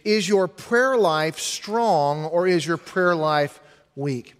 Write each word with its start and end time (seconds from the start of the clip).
Is 0.04 0.30
your 0.30 0.48
prayer 0.48 0.98
life 0.98 1.40
strong 1.40 2.26
or 2.26 2.48
is 2.48 2.66
your 2.66 2.78
prayer 2.78 3.16
life 3.16 3.60
weak? 3.96 4.36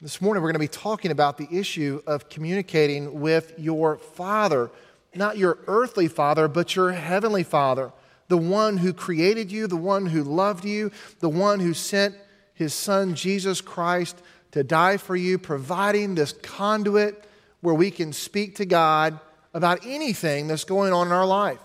This 0.00 0.20
morning 0.20 0.42
we're 0.42 0.50
going 0.50 0.54
to 0.54 0.60
be 0.60 0.68
talking 0.68 1.10
about 1.10 1.38
the 1.38 1.48
issue 1.50 2.02
of 2.06 2.28
communicating 2.28 3.20
with 3.20 3.54
your 3.58 3.98
Father, 3.98 4.70
not 5.14 5.36
your 5.36 5.58
earthly 5.66 6.06
Father, 6.06 6.46
but 6.46 6.76
your 6.76 6.92
heavenly 6.92 7.42
Father, 7.42 7.92
the 8.28 8.36
one 8.36 8.76
who 8.76 8.92
created 8.92 9.50
you, 9.50 9.66
the 9.66 9.76
one 9.76 10.06
who 10.06 10.22
loved 10.22 10.64
you, 10.64 10.92
the 11.18 11.28
one 11.28 11.58
who 11.58 11.74
sent 11.74 12.14
his 12.54 12.72
Son 12.72 13.16
Jesus 13.16 13.60
Christ 13.60 14.22
to 14.52 14.62
die 14.62 14.98
for 14.98 15.16
you, 15.16 15.36
providing 15.36 16.14
this 16.14 16.32
conduit 16.32 17.28
where 17.60 17.74
we 17.74 17.90
can 17.90 18.12
speak 18.12 18.54
to 18.56 18.64
God 18.64 19.18
about 19.52 19.84
anything 19.84 20.46
that's 20.46 20.64
going 20.64 20.92
on 20.92 21.08
in 21.08 21.12
our 21.12 21.26
life. 21.26 21.58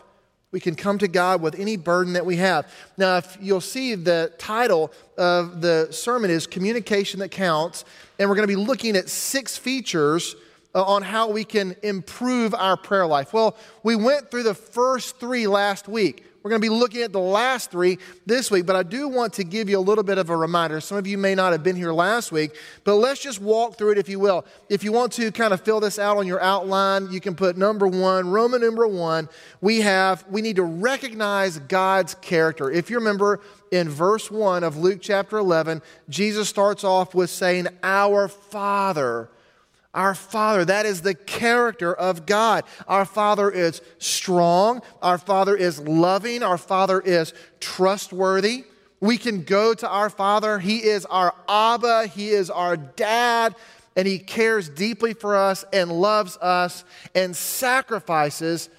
We 0.52 0.60
can 0.60 0.76
come 0.76 0.98
to 0.98 1.08
God 1.08 1.42
with 1.42 1.58
any 1.58 1.78
burden 1.78 2.14
that 2.14 2.26
we 2.26 2.36
have. 2.36 2.70
Now, 2.98 3.18
if 3.18 3.38
you'll 3.40 3.62
see 3.62 3.96
the 3.96 4.34
title 4.38 4.92
of 5.18 5.62
the 5.62 5.88
sermon 5.92 6.30
is 6.30 6.46
Communication 6.46 7.22
That 7.22 7.32
Counts, 7.32 7.86
and 8.20 8.30
we're 8.30 8.36
going 8.36 8.48
to 8.48 8.54
be 8.54 8.62
looking 8.62 8.98
at 8.98 9.08
six 9.08 9.58
features 9.58 10.36
uh, 10.76 10.84
on 10.84 11.04
how 11.04 11.30
we 11.30 11.46
can 11.46 11.76
improve 11.84 12.54
our 12.54 12.76
prayer 12.76 13.08
life. 13.08 13.32
Well, 13.34 13.56
we 13.84 13.96
went 13.96 14.30
through 14.30 14.44
the 14.44 14.54
first 14.54 15.20
three 15.20 15.48
last 15.48 15.88
week. 15.88 16.26
We're 16.44 16.50
going 16.50 16.62
to 16.62 16.66
be 16.66 16.74
looking 16.74 17.04
at 17.04 17.12
the 17.12 17.20
last 17.20 17.70
three 17.70 18.00
this 18.26 18.50
week, 18.50 18.66
but 18.66 18.76
I 18.76 18.82
do 18.82 19.08
want 19.08 19.34
to 19.34 19.44
give 19.44 19.70
you 19.70 19.78
a 19.78 19.82
little 19.82 20.04
bit 20.04 20.18
of 20.18 20.32
a 20.32 20.36
reminder. 20.36 20.82
Some 20.82 20.98
of 20.98 21.06
you 21.06 21.18
may 21.18 21.36
not 21.36 21.52
have 21.52 21.62
been 21.62 21.76
here 21.76 21.94
last 21.94 22.32
week, 22.32 22.56
but 22.84 22.96
let's 22.96 23.22
just 23.22 23.40
walk 23.40 23.78
through 23.78 23.92
it 23.92 23.98
if 24.00 24.10
you 24.10 24.20
will. 24.20 24.44
If 24.68 24.84
you 24.84 24.92
want 24.92 25.12
to 25.14 25.32
kind 25.32 25.54
of 25.54 25.62
fill 25.62 25.80
this 25.80 26.00
out 26.00 26.18
on 26.18 26.26
your 26.26 26.42
outline, 26.42 27.12
you 27.12 27.20
can 27.20 27.36
put 27.36 27.58
number 27.58 27.88
one, 27.88 28.30
Roman 28.32 28.62
number 28.62 28.88
one. 28.88 29.30
We 29.62 29.82
have, 29.82 30.26
we 30.30 30.42
need 30.42 30.56
to 30.56 30.64
recognize 30.64 31.60
God's 31.60 32.16
character. 32.16 32.72
If 32.72 32.90
you 32.90 32.98
remember 32.98 33.40
in 33.72 33.88
verse 33.88 34.32
one 34.32 34.64
of 34.64 34.78
Luke 34.78 35.00
chapter 35.00 35.38
11, 35.38 35.84
Jesus 36.10 36.50
starts 36.50 36.84
off 36.84 37.14
with 37.14 37.30
saying, 37.30 37.68
Our 37.84 38.28
Father 38.28 39.30
our 39.94 40.16
Father, 40.16 40.64
that 40.66 40.86
is 40.86 41.02
the 41.02 41.14
character 41.14 41.94
of 41.94 42.26
God. 42.26 42.64
Our 42.88 43.06
Father 43.06 43.52
is 43.52 43.82
strong. 43.98 44.82
Our 45.02 45.18
Father 45.18 45.56
is 45.56 45.80
loving. 45.82 46.44
Our 46.44 46.58
Father 46.58 47.02
is 47.02 47.34
trustworthy. 47.60 48.66
We 49.02 49.18
can 49.18 49.44
go 49.44 49.74
to 49.74 49.90
our 49.90 50.10
Father. 50.10 50.60
He 50.60 50.78
is 50.78 51.06
our 51.08 51.36
Abba. 51.50 52.08
He 52.08 52.30
is 52.30 52.50
our 52.50 52.78
dad. 52.78 53.56
And 53.98 54.08
He 54.08 54.20
cares 54.20 54.70
deeply 54.70 55.14
for 55.14 55.36
us 55.36 55.66
and 55.74 55.92
loves 55.92 56.38
us 56.38 56.86
and 57.14 57.36
sacrifices 57.36 58.70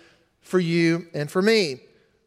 for 0.40 0.58
you 0.58 1.08
and 1.12 1.30
for 1.30 1.42
me. 1.42 1.80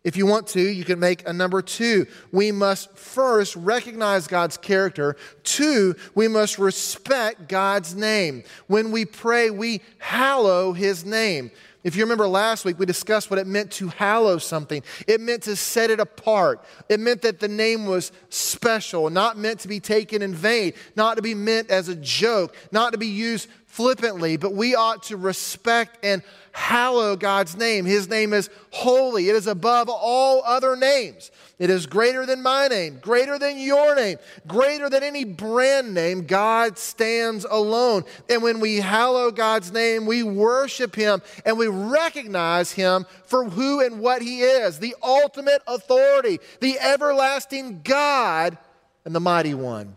If 0.06 0.16
you 0.16 0.28
want 0.28 0.46
to, 0.50 0.62
you 0.62 0.86
can 0.86 1.00
make 1.00 1.28
a 1.28 1.34
number 1.34 1.64
two. 1.64 2.06
We 2.32 2.52
must 2.52 2.96
first 2.96 3.56
recognize 3.56 4.28
God's 4.28 4.56
character. 4.56 5.18
Two, 5.44 5.96
we 6.14 6.28
must 6.28 6.60
respect 6.60 7.50
God's 7.50 7.96
name. 7.96 8.44
When 8.68 8.92
we 8.92 9.06
pray, 9.06 9.50
we 9.50 9.82
hallow 9.98 10.74
his 10.74 11.04
name. 11.04 11.50
If 11.84 11.96
you 11.96 12.04
remember 12.04 12.28
last 12.28 12.66
week, 12.66 12.78
we 12.78 12.86
discussed 12.86 13.32
what 13.32 13.40
it 13.40 13.48
meant 13.48 13.72
to 13.74 13.88
hallow 13.90 14.38
something. 14.38 14.84
It 15.08 15.22
meant 15.22 15.44
to 15.44 15.56
set 15.56 15.90
it 15.90 16.00
apart. 16.00 16.64
It 16.88 17.00
meant 17.00 17.24
that 17.24 17.40
the 17.40 17.48
name 17.48 17.88
was 17.88 18.12
special, 18.30 19.10
not 19.10 19.38
meant 19.40 19.60
to 19.62 19.68
be 19.68 19.80
taken 19.80 20.22
in 20.22 20.36
vain, 20.36 20.74
not 20.96 21.16
to 21.16 21.24
be 21.24 21.34
meant 21.34 21.72
as 21.72 21.88
a 21.88 21.96
joke, 21.96 22.56
not 22.72 22.94
to 22.94 23.00
be 23.00 23.08
used 23.08 23.50
flippantly, 23.76 24.38
but 24.38 24.54
we 24.54 24.74
ought 24.74 25.04
to 25.04 25.18
respect 25.18 25.98
and 26.02 26.24
hallow 26.54 27.18
God's 27.18 27.58
name. 27.58 27.84
His 27.84 28.08
name 28.08 28.32
is 28.32 28.50
holy, 28.72 29.28
it 29.28 29.36
is 29.36 29.48
above 29.48 29.90
all 29.90 30.42
other 30.46 30.78
names. 30.78 31.30
It 31.60 31.70
is 31.70 31.86
greater 31.86 32.26
than 32.26 32.42
my 32.42 32.70
name, 32.70 33.00
greater 33.02 33.38
than 33.38 33.58
your 33.58 33.96
name, 33.96 34.18
greater 34.48 34.90
than 34.90 35.04
any 35.04 35.26
brand 35.26 35.94
name. 35.94 36.26
God 36.26 36.78
stands 36.78 37.46
alone. 37.50 38.04
And 38.30 38.42
when 38.42 38.62
we 38.62 38.78
hallow 38.78 39.30
God's 39.30 39.72
name, 39.74 40.06
we 40.06 40.24
worship 40.24 40.96
Him 40.96 41.22
and 41.46 41.58
we 41.58 41.68
recognize 41.68 42.72
Him 42.72 43.06
for 43.26 43.44
who 43.44 43.82
and 43.82 44.00
what 44.00 44.22
He 44.22 44.42
is 44.42 44.80
the 44.80 44.96
ultimate 45.04 45.62
authority, 45.68 46.40
the 46.62 46.80
everlasting 46.80 47.82
God, 47.84 48.58
and 49.04 49.14
the 49.14 49.22
mighty 49.22 49.54
one. 49.54 49.96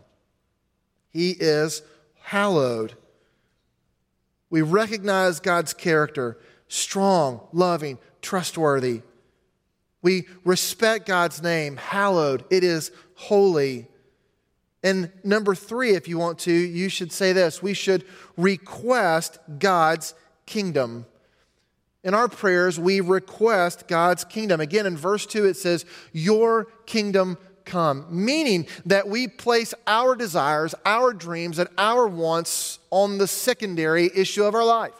He 1.11 1.31
is 1.31 1.81
hallowed. 2.21 2.95
We 4.49 4.61
recognize 4.61 5.39
God's 5.39 5.73
character 5.73 6.37
strong, 6.67 7.41
loving, 7.51 7.97
trustworthy. 8.21 9.01
We 10.01 10.27
respect 10.45 11.05
God's 11.05 11.41
name, 11.41 11.77
hallowed. 11.77 12.45
It 12.49 12.63
is 12.63 12.91
holy. 13.15 13.87
And 14.83 15.11
number 15.23 15.55
three, 15.55 15.91
if 15.91 16.07
you 16.07 16.17
want 16.17 16.39
to, 16.39 16.53
you 16.53 16.87
should 16.89 17.11
say 17.11 17.33
this 17.33 17.61
we 17.61 17.73
should 17.73 18.05
request 18.37 19.39
God's 19.57 20.13
kingdom. 20.45 21.05
In 22.01 22.13
our 22.13 22.29
prayers, 22.29 22.79
we 22.79 23.01
request 23.01 23.89
God's 23.89 24.23
kingdom. 24.23 24.61
Again, 24.61 24.85
in 24.85 24.95
verse 24.95 25.25
2, 25.25 25.45
it 25.45 25.57
says, 25.57 25.85
Your 26.13 26.65
kingdom 26.85 27.37
come, 27.69 28.05
meaning 28.09 28.67
that 28.85 29.07
we 29.07 29.27
place 29.27 29.73
our 29.87 30.15
desires, 30.15 30.75
our 30.85 31.13
dreams, 31.13 31.59
and 31.59 31.69
our 31.77 32.07
wants 32.07 32.79
on 32.89 33.17
the 33.17 33.27
secondary 33.27 34.09
issue 34.15 34.43
of 34.43 34.55
our 34.55 34.65
life. 34.65 34.93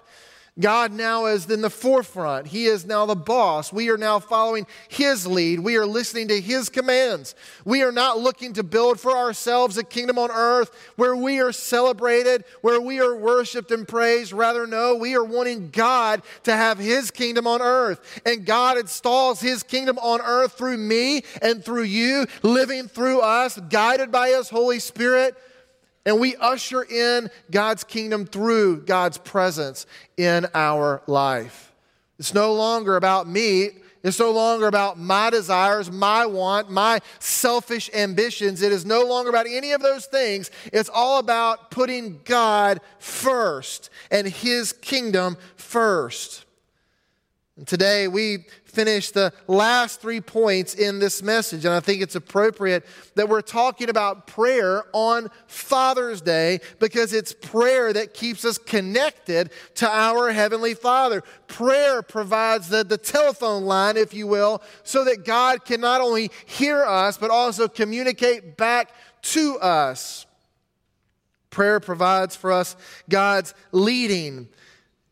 God 0.60 0.92
now 0.92 1.28
is 1.28 1.50
in 1.50 1.62
the 1.62 1.70
forefront. 1.70 2.48
He 2.48 2.66
is 2.66 2.86
now 2.86 3.06
the 3.06 3.16
boss. 3.16 3.72
We 3.72 3.90
are 3.90 3.98
now 3.98 4.20
following 4.20 4.68
His 4.90 5.26
lead. 5.26 5.60
We 5.60 5.78
are 5.78 5.86
listening 5.86 6.28
to 6.30 6.42
His 6.42 6.70
commands. 6.70 7.36
We 7.64 7.82
are 7.82 7.92
not 7.92 8.20
looking 8.20 8.54
to 8.54 8.64
build 8.64 9.00
for 9.00 9.16
ourselves 9.16 9.78
a 9.78 9.84
kingdom 9.84 10.18
on 10.18 10.32
earth 10.32 10.72
where 10.96 11.16
we 11.16 11.40
are 11.40 11.52
celebrated, 11.52 12.44
where 12.62 12.82
we 12.82 13.00
are 13.00 13.16
worshiped 13.16 13.72
and 13.72 13.88
praised. 13.88 14.34
Rather, 14.34 14.68
no, 14.68 14.96
we 14.96 15.16
are 15.16 15.24
wanting 15.24 15.70
God 15.70 16.22
to 16.44 16.56
have 16.56 16.78
His 16.78 17.10
kingdom 17.12 17.48
on 17.48 17.62
earth. 17.62 18.22
And 18.26 18.46
God 18.46 18.78
installs 18.78 19.40
His 19.40 19.64
kingdom 19.64 19.98
on 20.00 20.20
earth 20.22 20.54
through 20.54 20.78
me 20.78 21.24
and 21.42 21.64
through 21.64 21.84
you, 21.84 22.26
living 22.44 22.88
through 22.88 23.22
us, 23.22 23.58
guided 23.70 24.12
by 24.12 24.30
His 24.30 24.50
Holy 24.50 24.80
Spirit 24.80 25.38
and 26.06 26.20
we 26.20 26.36
usher 26.38 26.84
in 26.84 27.30
God's 27.52 27.84
kingdom 27.84 28.26
through 28.26 28.82
God's 28.82 29.18
presence 29.18 29.86
in 30.18 30.48
our 30.54 31.02
life. 31.08 31.72
It's 32.18 32.34
no 32.34 32.54
longer 32.54 32.96
about 32.96 33.28
me. 33.28 33.70
It's 34.02 34.20
no 34.20 34.32
longer 34.32 34.68
about 34.68 34.98
my 34.98 35.30
desires, 35.30 35.92
my 35.92 36.26
want, 36.26 36.72
my 36.72 37.02
selfish 37.20 37.90
ambitions. 37.94 38.62
It 38.62 38.72
is 38.72 38.86
no 38.86 39.04
longer 39.04 39.30
about 39.30 39.46
any 39.48 39.74
of 39.74 39.82
those 39.82 40.06
things. 40.06 40.52
It's 40.72 40.90
all 40.90 41.20
about 41.20 41.70
putting 41.70 42.22
God 42.24 42.80
first 43.00 43.90
and 44.10 44.26
His 44.26 44.72
kingdom 44.72 45.38
first. 45.58 46.46
And 47.58 47.68
today 47.68 48.08
we 48.08 48.46
finish 48.70 49.12
the 49.12 49.34
last 49.48 50.02
three 50.02 50.22
points 50.22 50.74
in 50.74 51.00
this 51.00 51.22
message, 51.24 51.66
and 51.66 51.74
I 51.74 51.80
think 51.80 52.02
it's 52.02 52.16
appropriate 52.16 52.86
that 53.16 53.28
we're 53.28 53.42
talking 53.42 53.90
about 53.90 54.28
prayer 54.28 54.84
on 54.94 55.30
Father's 55.48 56.22
Day 56.22 56.60
because 56.80 57.14
it's 57.14 57.34
prayer 57.34 57.92
that 57.94 58.14
keeps 58.14 58.46
us 58.46 58.58
connected 58.58 59.52
to 59.76 59.90
our 59.90 60.32
Heavenly 60.32 60.74
Father. 60.74 61.24
Prayer 61.48 62.02
provides 62.02 62.70
the, 62.70 62.84
the 62.84 62.98
telephone 62.98 63.66
line, 63.66 63.98
if 63.98 64.14
you 64.14 64.28
will, 64.28 64.62
so 64.84 65.04
that 65.06 65.26
God 65.26 65.66
can 65.66 65.82
not 65.82 66.02
only 66.02 66.32
hear 66.46 66.84
us, 66.84 67.18
but 67.18 67.32
also 67.32 67.68
communicate 67.68 68.58
back 68.58 68.92
to 69.22 69.58
us. 69.60 70.26
Prayer 71.50 71.80
provides 71.80 72.36
for 72.36 72.52
us 72.52 72.76
God's 73.10 73.54
leading. 73.72 74.48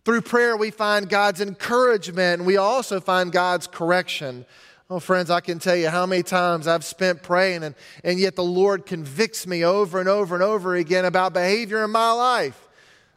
Through 0.08 0.22
prayer, 0.22 0.56
we 0.56 0.72
find 0.72 1.10
God's 1.10 1.42
encouragement, 1.42 2.40
and 2.40 2.48
we 2.48 2.56
also 2.56 3.02
find 3.02 3.30
God's 3.30 3.68
correction. 3.68 4.46
Oh, 4.90 5.02
friends, 5.02 5.30
I 5.30 5.42
can 5.42 5.60
tell 5.60 5.76
you 5.76 5.90
how 5.90 6.06
many 6.06 6.24
times 6.24 6.66
I've 6.66 6.86
spent 6.86 7.24
praying, 7.24 7.66
and, 7.66 7.76
and 8.06 8.18
yet 8.18 8.38
the 8.38 8.42
Lord 8.42 8.86
convicts 8.86 9.46
me 9.46 9.66
over 9.66 10.00
and 10.00 10.08
over 10.08 10.34
and 10.34 10.42
over 10.42 10.76
again 10.76 11.04
about 11.04 11.34
behavior 11.34 11.84
in 11.84 11.92
my 11.92 12.14
life 12.14 12.70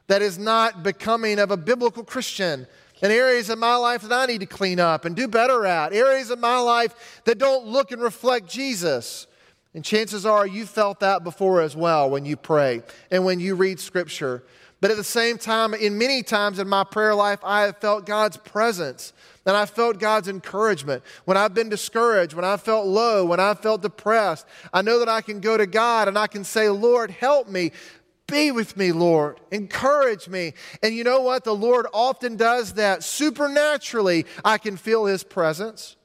that 0.08 0.20
is 0.20 0.36
not 0.36 0.82
becoming 0.82 1.38
of 1.38 1.52
a 1.52 1.56
biblical 1.56 2.02
Christian. 2.02 2.66
and 3.00 3.12
areas 3.12 3.50
of 3.50 3.60
my 3.60 3.76
life 3.76 4.02
that 4.02 4.12
I 4.12 4.26
need 4.26 4.40
to 4.40 4.46
clean 4.46 4.80
up 4.80 5.04
and 5.04 5.14
do 5.14 5.28
better 5.28 5.64
at, 5.64 5.92
areas 5.92 6.30
of 6.30 6.40
my 6.40 6.58
life 6.58 7.22
that 7.24 7.38
don't 7.38 7.66
look 7.66 7.92
and 7.92 8.02
reflect 8.02 8.48
Jesus. 8.48 9.28
And 9.74 9.84
chances 9.84 10.26
are 10.26 10.44
you 10.44 10.66
felt 10.66 10.98
that 10.98 11.22
before 11.22 11.60
as 11.60 11.76
well 11.76 12.10
when 12.10 12.24
you 12.24 12.36
pray 12.36 12.82
and 13.12 13.24
when 13.24 13.38
you 13.38 13.54
read 13.54 13.78
Scripture. 13.78 14.42
But 14.80 14.90
at 14.90 14.96
the 14.96 15.04
same 15.04 15.36
time, 15.36 15.74
in 15.74 15.98
many 15.98 16.22
times 16.22 16.58
in 16.58 16.68
my 16.68 16.84
prayer 16.84 17.14
life, 17.14 17.40
I 17.44 17.62
have 17.62 17.78
felt 17.78 18.06
God's 18.06 18.38
presence 18.38 19.12
and 19.44 19.56
I 19.56 19.66
felt 19.66 19.98
God's 19.98 20.28
encouragement. 20.28 21.02
When 21.26 21.36
I've 21.36 21.52
been 21.52 21.68
discouraged, 21.68 22.34
when 22.34 22.44
I 22.44 22.56
felt 22.56 22.86
low, 22.86 23.26
when 23.26 23.40
I 23.40 23.54
felt 23.54 23.82
depressed, 23.82 24.46
I 24.72 24.80
know 24.80 24.98
that 25.00 25.08
I 25.08 25.20
can 25.20 25.40
go 25.40 25.56
to 25.56 25.66
God 25.66 26.08
and 26.08 26.18
I 26.18 26.26
can 26.26 26.44
say, 26.44 26.68
Lord, 26.70 27.10
help 27.10 27.48
me. 27.48 27.72
Be 28.26 28.52
with 28.52 28.76
me, 28.76 28.92
Lord. 28.92 29.40
Encourage 29.50 30.28
me. 30.28 30.54
And 30.82 30.94
you 30.94 31.04
know 31.04 31.20
what? 31.20 31.44
The 31.44 31.54
Lord 31.54 31.86
often 31.92 32.36
does 32.36 32.74
that. 32.74 33.02
Supernaturally, 33.02 34.24
I 34.44 34.56
can 34.56 34.76
feel 34.76 35.04
His 35.04 35.24
presence. 35.24 35.96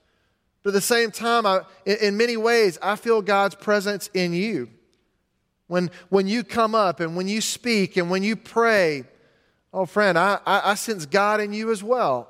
But 0.63 0.69
at 0.69 0.73
the 0.73 0.81
same 0.81 1.11
time, 1.11 1.45
I, 1.45 1.61
in 1.85 2.17
many 2.17 2.35
ways, 2.35 2.79
I 2.81 2.95
feel 2.95 3.21
God's 3.21 3.53
presence 3.53 4.09
in 4.15 4.33
you. 4.33 4.69
When, 5.67 5.89
when 6.09 6.27
you 6.27 6.43
come 6.43 6.75
up 6.75 6.99
and 6.99 7.15
when 7.15 7.27
you 7.27 7.41
speak 7.41 7.97
and 7.97 8.09
when 8.09 8.23
you 8.23 8.35
pray, 8.35 9.03
oh, 9.73 9.85
friend, 9.85 10.17
I, 10.17 10.39
I, 10.45 10.71
I 10.71 10.73
sense 10.75 11.05
God 11.05 11.41
in 11.41 11.53
you 11.53 11.71
as 11.71 11.83
well. 11.83 12.29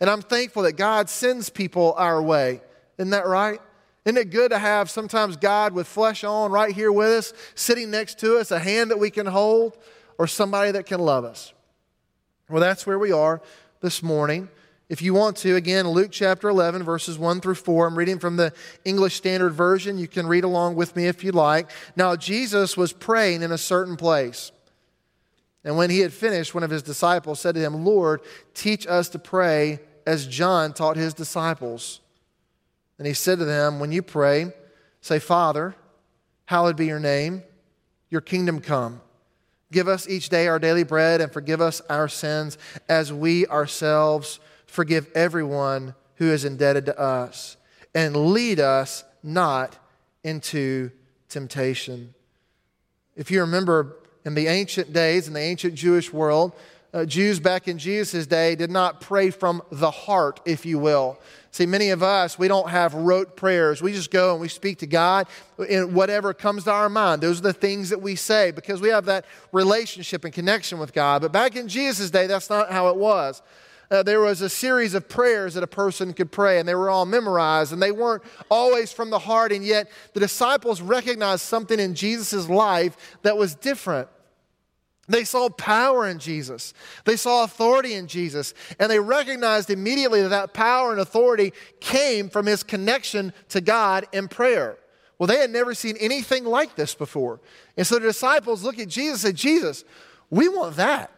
And 0.00 0.10
I'm 0.10 0.22
thankful 0.22 0.64
that 0.64 0.72
God 0.72 1.08
sends 1.08 1.48
people 1.48 1.94
our 1.96 2.20
way. 2.20 2.60
Isn't 2.98 3.10
that 3.10 3.26
right? 3.26 3.60
Isn't 4.04 4.18
it 4.18 4.30
good 4.30 4.50
to 4.50 4.58
have 4.58 4.90
sometimes 4.90 5.36
God 5.36 5.72
with 5.72 5.86
flesh 5.86 6.24
on 6.24 6.52
right 6.52 6.74
here 6.74 6.92
with 6.92 7.08
us, 7.08 7.32
sitting 7.54 7.90
next 7.90 8.18
to 8.18 8.36
us, 8.36 8.50
a 8.50 8.58
hand 8.58 8.90
that 8.90 8.98
we 8.98 9.10
can 9.10 9.26
hold, 9.26 9.78
or 10.18 10.26
somebody 10.26 10.72
that 10.72 10.84
can 10.84 11.00
love 11.00 11.24
us? 11.24 11.54
Well, 12.50 12.60
that's 12.60 12.86
where 12.86 12.98
we 12.98 13.12
are 13.12 13.40
this 13.80 14.02
morning. 14.02 14.50
If 14.88 15.00
you 15.00 15.14
want 15.14 15.38
to, 15.38 15.56
again, 15.56 15.88
Luke 15.88 16.10
chapter 16.10 16.48
11, 16.48 16.82
verses 16.82 17.18
1 17.18 17.40
through 17.40 17.54
4. 17.54 17.86
I'm 17.86 17.96
reading 17.96 18.18
from 18.18 18.36
the 18.36 18.52
English 18.84 19.14
Standard 19.14 19.50
Version. 19.50 19.96
You 19.96 20.06
can 20.06 20.26
read 20.26 20.44
along 20.44 20.74
with 20.74 20.94
me 20.94 21.06
if 21.06 21.24
you 21.24 21.32
like. 21.32 21.70
Now, 21.96 22.16
Jesus 22.16 22.76
was 22.76 22.92
praying 22.92 23.42
in 23.42 23.50
a 23.50 23.58
certain 23.58 23.96
place. 23.96 24.52
And 25.64 25.78
when 25.78 25.88
he 25.88 26.00
had 26.00 26.12
finished, 26.12 26.54
one 26.54 26.62
of 26.62 26.70
his 26.70 26.82
disciples 26.82 27.40
said 27.40 27.54
to 27.54 27.60
him, 27.62 27.84
Lord, 27.84 28.20
teach 28.52 28.86
us 28.86 29.08
to 29.10 29.18
pray 29.18 29.80
as 30.06 30.26
John 30.26 30.74
taught 30.74 30.96
his 30.96 31.14
disciples. 31.14 32.00
And 32.98 33.06
he 33.06 33.14
said 33.14 33.38
to 33.38 33.46
them, 33.46 33.80
When 33.80 33.90
you 33.90 34.02
pray, 34.02 34.52
say, 35.00 35.18
Father, 35.18 35.74
hallowed 36.44 36.76
be 36.76 36.86
your 36.86 37.00
name, 37.00 37.42
your 38.10 38.20
kingdom 38.20 38.60
come. 38.60 39.00
Give 39.72 39.88
us 39.88 40.06
each 40.06 40.28
day 40.28 40.46
our 40.46 40.58
daily 40.58 40.84
bread 40.84 41.22
and 41.22 41.32
forgive 41.32 41.62
us 41.62 41.80
our 41.88 42.06
sins 42.06 42.58
as 42.86 43.10
we 43.10 43.46
ourselves 43.46 44.40
forgive 44.74 45.08
everyone 45.14 45.94
who 46.16 46.30
is 46.30 46.44
indebted 46.44 46.86
to 46.86 46.98
us. 46.98 47.56
And 47.94 48.32
lead 48.32 48.58
us 48.58 49.04
not 49.22 49.78
into 50.24 50.90
temptation. 51.28 52.12
If 53.14 53.30
you 53.30 53.40
remember 53.40 53.96
in 54.24 54.34
the 54.34 54.48
ancient 54.48 54.92
days, 54.92 55.28
in 55.28 55.34
the 55.34 55.40
ancient 55.40 55.74
Jewish 55.74 56.12
world, 56.12 56.52
uh, 56.92 57.04
Jews 57.04 57.38
back 57.38 57.68
in 57.68 57.78
Jesus' 57.78 58.26
day 58.26 58.56
did 58.56 58.70
not 58.70 59.00
pray 59.00 59.30
from 59.30 59.62
the 59.70 59.90
heart, 59.90 60.40
if 60.44 60.66
you 60.66 60.78
will. 60.78 61.18
See, 61.52 61.66
many 61.66 61.90
of 61.90 62.02
us, 62.02 62.36
we 62.36 62.48
don't 62.48 62.68
have 62.68 62.94
rote 62.94 63.36
prayers. 63.36 63.80
We 63.80 63.92
just 63.92 64.10
go 64.10 64.32
and 64.32 64.40
we 64.40 64.48
speak 64.48 64.78
to 64.78 64.88
God 64.88 65.28
in 65.68 65.94
whatever 65.94 66.34
comes 66.34 66.64
to 66.64 66.72
our 66.72 66.88
mind. 66.88 67.20
Those 67.22 67.38
are 67.38 67.44
the 67.44 67.52
things 67.52 67.90
that 67.90 68.02
we 68.02 68.16
say 68.16 68.50
because 68.50 68.80
we 68.80 68.88
have 68.88 69.04
that 69.04 69.24
relationship 69.52 70.24
and 70.24 70.34
connection 70.34 70.80
with 70.80 70.92
God. 70.92 71.22
But 71.22 71.30
back 71.30 71.54
in 71.54 71.68
Jesus' 71.68 72.10
day, 72.10 72.26
that's 72.26 72.50
not 72.50 72.72
how 72.72 72.88
it 72.88 72.96
was. 72.96 73.40
Uh, 73.90 74.02
there 74.02 74.20
was 74.20 74.40
a 74.40 74.48
series 74.48 74.94
of 74.94 75.08
prayers 75.08 75.54
that 75.54 75.62
a 75.62 75.68
person 75.68 76.12
could 76.12 76.32
pray, 76.32 76.58
and 76.58 76.68
they 76.68 76.74
were 76.74 76.90
all 76.90 77.06
memorized, 77.06 77.72
and 77.72 77.82
they 77.82 77.92
weren't 77.92 78.22
always 78.50 78.92
from 78.92 79.10
the 79.10 79.18
heart, 79.18 79.52
and 79.52 79.64
yet 79.64 79.90
the 80.12 80.20
disciples 80.20 80.80
recognized 80.80 81.42
something 81.42 81.78
in 81.78 81.94
Jesus' 81.94 82.48
life 82.48 82.96
that 83.22 83.36
was 83.36 83.54
different. 83.54 84.08
They 85.06 85.24
saw 85.24 85.50
power 85.50 86.08
in 86.08 86.18
Jesus. 86.18 86.72
They 87.04 87.16
saw 87.16 87.44
authority 87.44 87.94
in 87.94 88.06
Jesus. 88.06 88.54
And 88.78 88.90
they 88.90 88.98
recognized 88.98 89.68
immediately 89.68 90.22
that 90.22 90.28
that 90.28 90.54
power 90.54 90.92
and 90.92 91.00
authority 91.00 91.52
came 91.80 92.30
from 92.30 92.46
his 92.46 92.62
connection 92.62 93.32
to 93.50 93.60
God 93.60 94.06
in 94.12 94.28
prayer. 94.28 94.78
Well, 95.18 95.26
they 95.26 95.38
had 95.38 95.50
never 95.50 95.74
seen 95.74 95.96
anything 95.98 96.44
like 96.44 96.74
this 96.74 96.94
before. 96.94 97.40
And 97.76 97.86
so 97.86 97.96
the 97.96 98.06
disciples 98.06 98.64
look 98.64 98.78
at 98.78 98.88
Jesus 98.88 99.24
and 99.24 99.36
said, 99.36 99.36
Jesus, 99.36 99.84
we 100.30 100.48
want 100.48 100.76
that. 100.76 101.10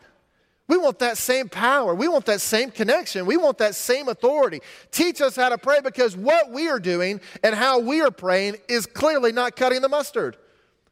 We 0.69 0.79
want 0.79 0.99
that 0.99 1.17
same 1.17 1.49
power. 1.49 1.95
We 1.95 2.09
want 2.09 2.27
that 2.27 2.41
same 2.41 2.71
connection. 2.71 3.25
We 3.25 3.37
want 3.37 3.59
that 3.59 3.75
same 3.75 4.09
authority. 4.09 4.61
Teach 4.91 5.21
us 5.21 5.37
how 5.37 5.49
to 5.49 5.59
pray 5.59 5.81
because 5.81 6.17
what 6.17 6.51
we 6.51 6.69
are 6.69 6.81
doing 6.81 7.21
and 7.45 7.55
how 7.55 7.79
we 7.79 8.01
are 8.01 8.11
praying 8.11 8.57
is 8.69 8.85
clearly 8.85 9.31
not 9.31 9.55
cutting 9.55 9.81
the 9.81 9.89
mustard. 9.89 10.37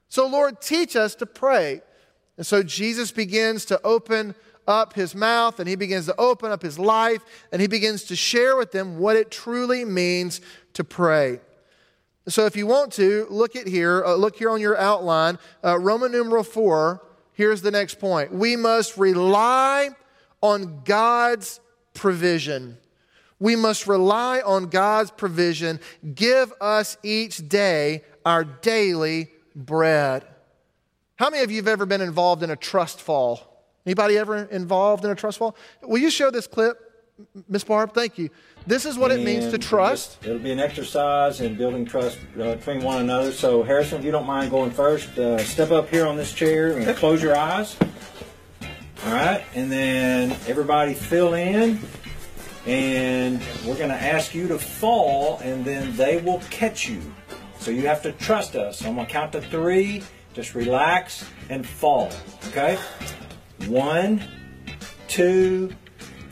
So, 0.09 0.29
Lord, 0.29 0.61
teach 0.61 0.95
us 0.95 1.17
to 1.17 1.27
pray 1.27 1.83
and 2.37 2.47
so 2.47 2.63
Jesus 2.63 3.13
begins 3.13 3.65
to 3.67 3.81
open 3.85 4.35
up 4.67 4.95
his 4.95 5.15
mouth 5.15 5.61
and 5.61 5.69
he 5.69 5.77
begins 5.77 6.07
to 6.07 6.17
open 6.19 6.51
up 6.51 6.63
his 6.63 6.79
life 6.79 7.23
and 7.53 7.61
he 7.61 7.69
begins 7.69 8.05
to 8.05 8.17
share 8.17 8.57
with 8.57 8.73
them 8.73 8.99
what 8.99 9.17
it 9.17 9.31
truly 9.31 9.85
means 9.85 10.41
to 10.73 10.85
pray. 10.85 11.41
So 12.27 12.47
if 12.47 12.57
you 12.57 12.67
want 12.67 12.93
to, 12.95 13.27
look 13.29 13.55
at 13.55 13.67
here, 13.67 14.03
uh, 14.05 14.15
look 14.15 14.37
here 14.37 14.49
on 14.49 14.61
your 14.61 14.77
outline, 14.79 15.39
uh, 15.63 15.79
Roman 15.79 16.11
numeral 16.11 16.43
4. 16.43 17.03
Here's 17.35 17.63
the 17.63 17.71
next 17.71 17.99
point. 17.99 18.33
We 18.33 18.57
must 18.57 18.97
rely 18.97 19.91
on 20.41 20.83
God's 20.85 21.61
provision. 21.93 22.79
We 23.39 23.57
must 23.57 23.87
rely 23.87 24.41
on 24.41 24.67
God's 24.67 25.11
provision. 25.11 25.81
Give 26.15 26.53
us 26.61 26.97
each 27.03 27.49
day 27.49 28.03
our 28.25 28.45
daily 28.45 29.29
bread. 29.55 30.25
How 31.17 31.31
many 31.31 31.43
of 31.43 31.51
you 31.51 31.57
have 31.59 31.69
ever 31.69 31.87
been 31.87 32.01
involved 32.01 32.43
in 32.43 32.51
a 32.51 32.57
trust 32.57 33.01
fall? 33.01 33.67
Anybody 33.87 34.17
ever 34.17 34.45
involved 34.45 35.05
in 35.05 35.11
a 35.11 35.15
trust 35.15 35.39
fall? 35.39 35.57
Will 35.83 35.99
you 35.99 36.11
show 36.11 36.31
this 36.31 36.47
clip, 36.47 36.79
Miss 37.49 37.65
Barb? 37.65 37.93
Thank 37.95 38.19
you. 38.19 38.31
This 38.67 38.87
is 38.87 38.97
what 38.97 39.11
and 39.11 39.21
it 39.21 39.25
means 39.25 39.51
to 39.51 39.59
trust. 39.59 40.19
It'll 40.25 40.39
be 40.39 40.51
an 40.51 40.61
exercise 40.61 41.41
in 41.41 41.55
building 41.55 41.85
trust 41.85 42.19
uh, 42.41 42.55
between 42.55 42.83
one 42.83 43.01
another. 43.01 43.31
So, 43.31 43.63
Harrison, 43.63 43.99
if 43.99 44.05
you 44.05 44.11
don't 44.11 44.27
mind 44.27 44.51
going 44.51 44.71
first, 44.71 45.19
uh, 45.19 45.39
step 45.39 45.71
up 45.71 45.91
here 45.91 46.07
on 46.07 46.17
this 46.17 46.33
chair 46.33 46.77
and 46.79 46.97
close 46.97 47.23
your 47.23 47.37
eyes. 47.37 47.77
All 49.05 49.13
right, 49.13 49.45
and 49.55 49.71
then 49.71 50.35
everybody 50.47 50.95
fill 50.95 51.35
in, 51.35 51.79
and 52.65 53.43
we're 53.67 53.77
going 53.77 53.91
to 53.91 54.03
ask 54.03 54.35
you 54.35 54.49
to 54.49 54.59
fall, 54.59 55.39
and 55.41 55.63
then 55.63 55.95
they 55.97 56.23
will 56.23 56.41
catch 56.51 56.89
you. 56.89 57.03
So 57.59 57.71
you 57.71 57.87
have 57.87 58.03
to 58.03 58.13
trust 58.13 58.57
us. 58.57 58.79
So 58.79 58.89
I'm 58.89 58.95
going 58.95 59.07
to 59.07 59.13
count 59.13 59.33
to 59.33 59.43
three 59.43 60.03
just 60.35 60.55
relax 60.55 61.25
and 61.49 61.67
fall. 61.67 62.11
Okay? 62.49 62.79
One, 63.67 64.23
two, 65.07 65.73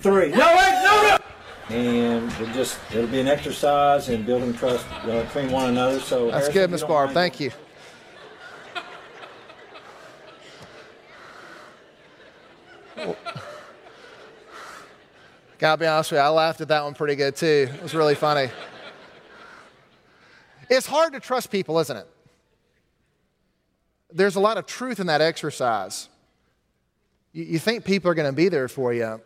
three. 0.01 0.31
No, 0.31 0.57
wait, 0.57 0.83
no, 0.83 1.09
no! 1.09 1.22
And 1.69 2.31
it 2.33 2.53
just 2.53 2.79
it'll 2.91 3.07
be 3.07 3.21
an 3.21 3.29
exercise 3.29 4.09
in 4.09 4.25
building 4.25 4.53
trust 4.55 4.87
uh, 5.05 5.23
between 5.23 5.51
one 5.51 5.71
another. 5.71 6.01
So 6.01 6.27
that's 6.27 6.47
Harrison, 6.49 6.53
good, 6.55 6.71
Miss 6.71 6.83
Barb. 6.83 7.13
Thank 7.13 7.41
you. 7.41 7.51
Gotta 15.59 15.79
be 15.79 15.87
honest 15.87 16.11
with 16.11 16.19
you, 16.19 16.25
I 16.25 16.29
laughed 16.29 16.61
at 16.61 16.69
that 16.69 16.83
one 16.83 16.95
pretty 16.95 17.15
good 17.15 17.37
too. 17.37 17.69
It 17.73 17.83
was 17.83 17.95
really 17.95 18.17
funny. 18.17 18.51
It's 20.69 20.87
hard 20.87 21.13
to 21.13 21.21
trust 21.21 21.51
people, 21.51 21.79
isn't 21.79 21.97
it? 21.97 22.09
there's 24.15 24.37
a 24.37 24.41
lot 24.41 24.59
of 24.59 24.67
truth 24.67 25.01
in 25.01 25.07
that 25.07 25.21
exercise. 25.21 26.09
You, 27.33 27.45
you 27.45 27.59
think 27.59 27.85
people 27.85 28.11
are 28.11 28.15
going 28.15 28.31
to 28.31 28.37
be 28.37 28.49
there 28.49 28.69
for 28.69 28.93
you, 28.93 29.21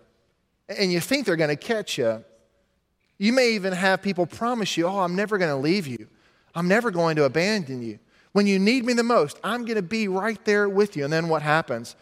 and 0.69 0.93
you 0.93 1.01
think 1.01 1.27
they're 1.27 1.37
going 1.37 1.51
to 1.51 1.57
catch 1.57 1.99
you. 1.99 2.25
You 3.19 3.33
may 3.33 3.53
even 3.53 3.73
have 3.73 4.03
people 4.03 4.27
promise 4.27 4.77
you, 4.77 4.87
Oh, 4.87 5.01
I'm 5.01 5.17
never 5.17 5.39
going 5.39 5.51
to 5.51 5.57
leave 5.57 5.87
you, 5.87 6.09
I'm 6.55 6.69
never 6.69 6.91
going 6.91 7.17
to 7.17 7.25
abandon 7.25 7.83
you. 7.83 7.99
When 8.33 8.47
you 8.47 8.59
need 8.59 8.85
me 8.85 8.93
the 8.93 9.03
most, 9.03 9.39
I'm 9.43 9.65
going 9.65 9.77
to 9.77 9.83
be 9.83 10.09
right 10.09 10.43
there 10.45 10.69
with 10.69 10.95
you. 10.95 11.05
And 11.05 11.13
then 11.13 11.29
what 11.29 11.41
happens? 11.41 11.97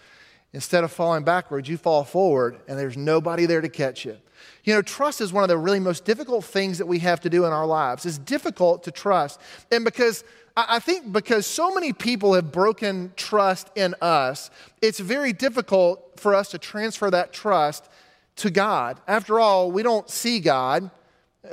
Instead 0.53 0.83
of 0.83 0.91
falling 0.91 1.25
backwards, 1.25 1.69
you 1.69 1.77
fall 1.77 2.03
forward, 2.05 2.61
and 2.67 2.79
there's 2.79 2.97
nobody 2.97 3.47
there 3.47 3.61
to 3.61 3.69
catch 3.69 4.05
you. 4.05 4.17
You 4.65 4.75
know, 4.75 4.83
trust 4.83 5.21
is 5.21 5.33
one 5.33 5.43
of 5.43 5.49
the 5.49 5.59
really 5.59 5.81
most 5.81 6.05
difficult 6.05 6.45
things 6.45 6.79
that 6.79 6.87
we 6.87 6.99
have 7.01 7.21
to 7.21 7.31
do 7.31 7.45
in 7.45 7.53
our 7.53 7.67
lives. 7.67 8.07
It's 8.07 8.19
difficult 8.19 8.83
to 8.85 8.91
trust. 8.91 9.41
And 9.71 9.85
because 9.85 10.25
I 10.57 10.79
think 10.79 11.13
because 11.13 11.47
so 11.47 11.75
many 11.75 11.93
people 11.93 12.35
have 12.35 12.53
broken 12.53 13.13
trust 13.17 13.71
in 13.75 13.95
us, 14.01 14.51
it's 14.81 15.01
very 15.01 15.33
difficult 15.33 16.19
for 16.21 16.35
us 16.35 16.51
to 16.51 16.59
transfer 16.59 17.11
that 17.11 17.33
trust 17.33 17.89
to 18.37 18.51
God. 18.51 19.01
After 19.07 19.39
all, 19.39 19.71
we 19.71 19.83
don't 19.83 20.09
see 20.09 20.41
God. 20.41 20.91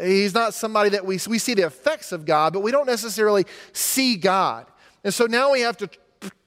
He's 0.02 0.34
not 0.34 0.54
somebody 0.54 0.90
that 0.92 1.06
we, 1.06 1.20
we 1.28 1.38
see 1.38 1.54
the 1.54 1.66
effects 1.66 2.12
of 2.12 2.26
God, 2.26 2.54
but 2.54 2.62
we 2.62 2.72
don't 2.72 2.88
necessarily 2.88 3.46
see 3.74 4.16
God. 4.16 4.66
And 5.04 5.14
so 5.14 5.26
now 5.26 5.52
we 5.52 5.62
have 5.62 5.78
to 5.78 5.90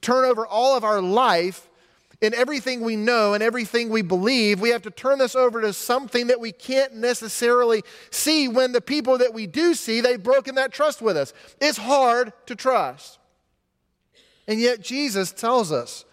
turn 0.01 0.25
over 0.25 0.45
all 0.45 0.75
of 0.75 0.83
our 0.83 1.01
life 1.01 1.69
in 2.21 2.33
everything 2.33 2.81
we 2.81 2.95
know 2.95 3.33
and 3.33 3.43
everything 3.43 3.89
we 3.89 4.01
believe, 4.01 4.59
we 4.59 4.69
have 4.69 4.81
to 4.83 4.91
turn 4.91 5.19
this 5.19 5.35
over 5.35 5.61
to 5.61 5.73
something 5.73 6.27
that 6.27 6.39
we 6.39 6.51
can't 6.51 6.95
necessarily 6.95 7.83
see 8.09 8.47
when 8.47 8.71
the 8.71 8.81
people 8.81 9.17
that 9.17 9.33
we 9.33 9.45
do 9.47 9.73
see, 9.73 10.01
they've 10.01 10.21
broken 10.21 10.55
that 10.55 10.71
trust 10.71 11.01
with 11.01 11.17
us. 11.17 11.33
It's 11.59 11.77
hard 11.77 12.33
to 12.47 12.55
trust. 12.55 13.19
And 14.47 14.59
yet, 14.59 14.81
Jesus 14.81 15.31
tells 15.31 15.71
us 15.71 16.05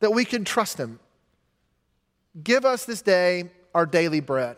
that 0.00 0.12
we 0.12 0.24
can 0.24 0.44
trust 0.44 0.78
Him. 0.78 1.00
Give 2.42 2.64
us 2.64 2.84
this 2.84 3.02
day 3.02 3.50
our 3.74 3.86
daily 3.86 4.20
bread. 4.20 4.56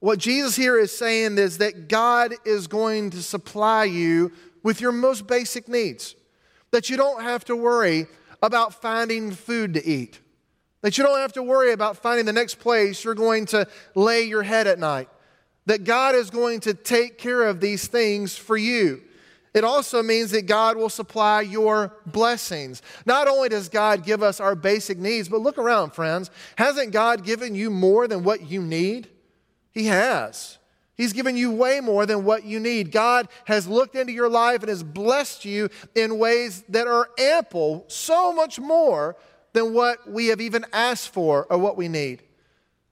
What 0.00 0.18
Jesus 0.18 0.56
here 0.56 0.78
is 0.78 0.96
saying 0.96 1.38
is 1.38 1.58
that 1.58 1.88
God 1.88 2.34
is 2.44 2.66
going 2.66 3.10
to 3.10 3.22
supply 3.22 3.84
you 3.84 4.32
with 4.62 4.80
your 4.80 4.92
most 4.92 5.26
basic 5.26 5.68
needs, 5.68 6.16
that 6.70 6.88
you 6.88 6.96
don't 6.96 7.22
have 7.22 7.44
to 7.46 7.56
worry 7.56 8.06
about 8.42 8.80
finding 8.80 9.30
food 9.30 9.74
to 9.74 9.84
eat, 9.84 10.20
that 10.80 10.96
you 10.96 11.04
don't 11.04 11.18
have 11.18 11.34
to 11.34 11.42
worry 11.42 11.72
about 11.72 11.98
finding 11.98 12.24
the 12.24 12.32
next 12.32 12.54
place 12.54 13.04
you're 13.04 13.14
going 13.14 13.44
to 13.46 13.66
lay 13.94 14.22
your 14.22 14.42
head 14.42 14.66
at 14.66 14.78
night, 14.78 15.08
that 15.66 15.84
God 15.84 16.14
is 16.14 16.30
going 16.30 16.60
to 16.60 16.72
take 16.72 17.18
care 17.18 17.42
of 17.42 17.60
these 17.60 17.86
things 17.86 18.36
for 18.36 18.56
you. 18.56 19.02
It 19.52 19.64
also 19.64 20.02
means 20.02 20.30
that 20.30 20.46
God 20.46 20.76
will 20.76 20.88
supply 20.88 21.40
your 21.40 21.96
blessings. 22.06 22.82
Not 23.04 23.26
only 23.26 23.48
does 23.48 23.68
God 23.68 24.04
give 24.04 24.22
us 24.22 24.38
our 24.38 24.54
basic 24.54 24.98
needs, 24.98 25.28
but 25.28 25.40
look 25.40 25.58
around, 25.58 25.90
friends. 25.90 26.30
Hasn't 26.56 26.92
God 26.92 27.24
given 27.24 27.54
you 27.54 27.68
more 27.68 28.06
than 28.06 28.22
what 28.22 28.48
you 28.48 28.62
need? 28.62 29.08
He 29.72 29.86
has. 29.86 30.58
He's 30.96 31.12
given 31.12 31.36
you 31.36 31.50
way 31.50 31.80
more 31.80 32.06
than 32.06 32.24
what 32.24 32.44
you 32.44 32.60
need. 32.60 32.92
God 32.92 33.26
has 33.46 33.66
looked 33.66 33.96
into 33.96 34.12
your 34.12 34.28
life 34.28 34.60
and 34.60 34.68
has 34.68 34.82
blessed 34.82 35.44
you 35.44 35.70
in 35.94 36.18
ways 36.18 36.62
that 36.68 36.86
are 36.86 37.08
ample, 37.18 37.84
so 37.88 38.32
much 38.32 38.60
more 38.60 39.16
than 39.52 39.72
what 39.72 40.08
we 40.08 40.26
have 40.26 40.40
even 40.40 40.64
asked 40.72 41.08
for 41.08 41.46
or 41.50 41.58
what 41.58 41.76
we 41.76 41.88
need. 41.88 42.22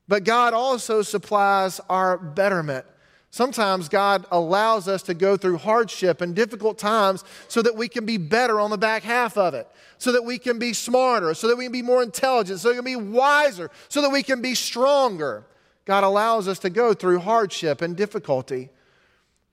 But 0.08 0.24
God 0.24 0.54
also 0.54 1.02
supplies 1.02 1.80
our 1.90 2.16
betterment. 2.16 2.86
Sometimes 3.30 3.88
God 3.88 4.24
allows 4.30 4.88
us 4.88 5.02
to 5.02 5.14
go 5.14 5.36
through 5.36 5.58
hardship 5.58 6.20
and 6.20 6.34
difficult 6.34 6.78
times 6.78 7.24
so 7.46 7.60
that 7.60 7.76
we 7.76 7.88
can 7.88 8.06
be 8.06 8.16
better 8.16 8.58
on 8.58 8.70
the 8.70 8.78
back 8.78 9.02
half 9.02 9.36
of 9.36 9.54
it, 9.54 9.68
so 9.98 10.12
that 10.12 10.24
we 10.24 10.38
can 10.38 10.58
be 10.58 10.72
smarter, 10.72 11.34
so 11.34 11.46
that 11.48 11.56
we 11.56 11.64
can 11.64 11.72
be 11.72 11.82
more 11.82 12.02
intelligent, 12.02 12.60
so 12.60 12.70
we 12.70 12.76
can 12.76 12.84
be 12.84 12.96
wiser, 12.96 13.70
so 13.88 14.00
that 14.00 14.10
we 14.10 14.22
can 14.22 14.40
be 14.40 14.54
stronger. 14.54 15.44
God 15.84 16.04
allows 16.04 16.48
us 16.48 16.58
to 16.60 16.70
go 16.70 16.94
through 16.94 17.18
hardship 17.20 17.82
and 17.82 17.96
difficulty. 17.96 18.70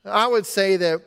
I 0.05 0.27
would 0.27 0.45
say 0.45 0.77
that 0.77 1.01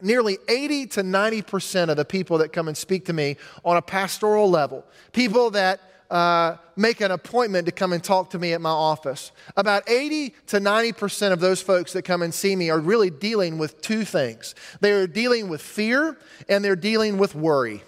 nearly 0.00 0.38
80 0.48 0.86
to 0.86 1.02
90% 1.02 1.88
of 1.88 1.96
the 1.96 2.04
people 2.04 2.38
that 2.38 2.52
come 2.52 2.68
and 2.68 2.76
speak 2.76 3.06
to 3.06 3.12
me 3.12 3.36
on 3.64 3.76
a 3.76 3.82
pastoral 3.82 4.50
level, 4.50 4.84
people 5.12 5.50
that 5.52 5.80
uh, 6.12 6.58
make 6.76 7.00
an 7.00 7.10
appointment 7.10 7.64
to 7.64 7.72
come 7.72 7.94
and 7.94 8.04
talk 8.04 8.28
to 8.30 8.38
me 8.38 8.52
at 8.52 8.60
my 8.60 8.70
office. 8.70 9.32
About 9.56 9.88
80 9.88 10.34
to 10.48 10.58
90% 10.58 11.32
of 11.32 11.40
those 11.40 11.62
folks 11.62 11.94
that 11.94 12.02
come 12.02 12.20
and 12.20 12.34
see 12.34 12.54
me 12.54 12.68
are 12.68 12.78
really 12.78 13.08
dealing 13.08 13.56
with 13.56 13.80
two 13.80 14.04
things 14.04 14.54
they 14.80 14.92
are 14.92 15.06
dealing 15.06 15.48
with 15.48 15.62
fear 15.62 16.18
and 16.50 16.62
they're 16.62 16.76
dealing 16.76 17.16
with 17.16 17.34
worry. 17.34 17.82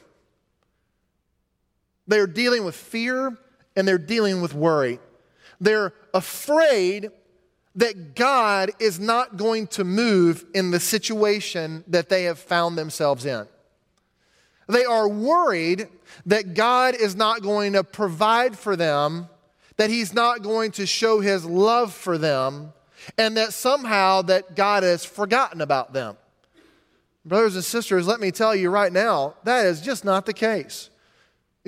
They're 2.06 2.26
dealing 2.26 2.64
with 2.64 2.74
fear 2.74 3.36
and 3.76 3.86
they're 3.86 3.98
dealing 3.98 4.40
with 4.40 4.54
worry. 4.54 5.00
They're 5.60 5.92
afraid 6.14 7.10
that 7.74 8.14
God 8.14 8.70
is 8.78 8.98
not 8.98 9.36
going 9.36 9.66
to 9.68 9.84
move 9.84 10.46
in 10.54 10.70
the 10.70 10.80
situation 10.80 11.84
that 11.88 12.08
they 12.08 12.24
have 12.24 12.38
found 12.38 12.78
themselves 12.78 13.26
in. 13.26 13.46
They 14.68 14.84
are 14.84 15.08
worried 15.08 15.88
that 16.26 16.54
God 16.54 16.94
is 16.94 17.14
not 17.16 17.42
going 17.42 17.74
to 17.74 17.84
provide 17.84 18.56
for 18.56 18.76
them, 18.76 19.28
that 19.76 19.90
he's 19.90 20.14
not 20.14 20.42
going 20.42 20.70
to 20.72 20.86
show 20.86 21.20
his 21.20 21.44
love 21.44 21.92
for 21.92 22.16
them, 22.16 22.72
and 23.18 23.36
that 23.36 23.52
somehow 23.52 24.22
that 24.22 24.56
God 24.56 24.82
has 24.82 25.04
forgotten 25.04 25.60
about 25.60 25.92
them. 25.92 26.16
Brothers 27.24 27.54
and 27.54 27.64
sisters, 27.64 28.06
let 28.06 28.20
me 28.20 28.30
tell 28.30 28.54
you 28.54 28.70
right 28.70 28.92
now, 28.92 29.34
that 29.44 29.66
is 29.66 29.80
just 29.80 30.04
not 30.04 30.26
the 30.26 30.32
case. 30.32 30.90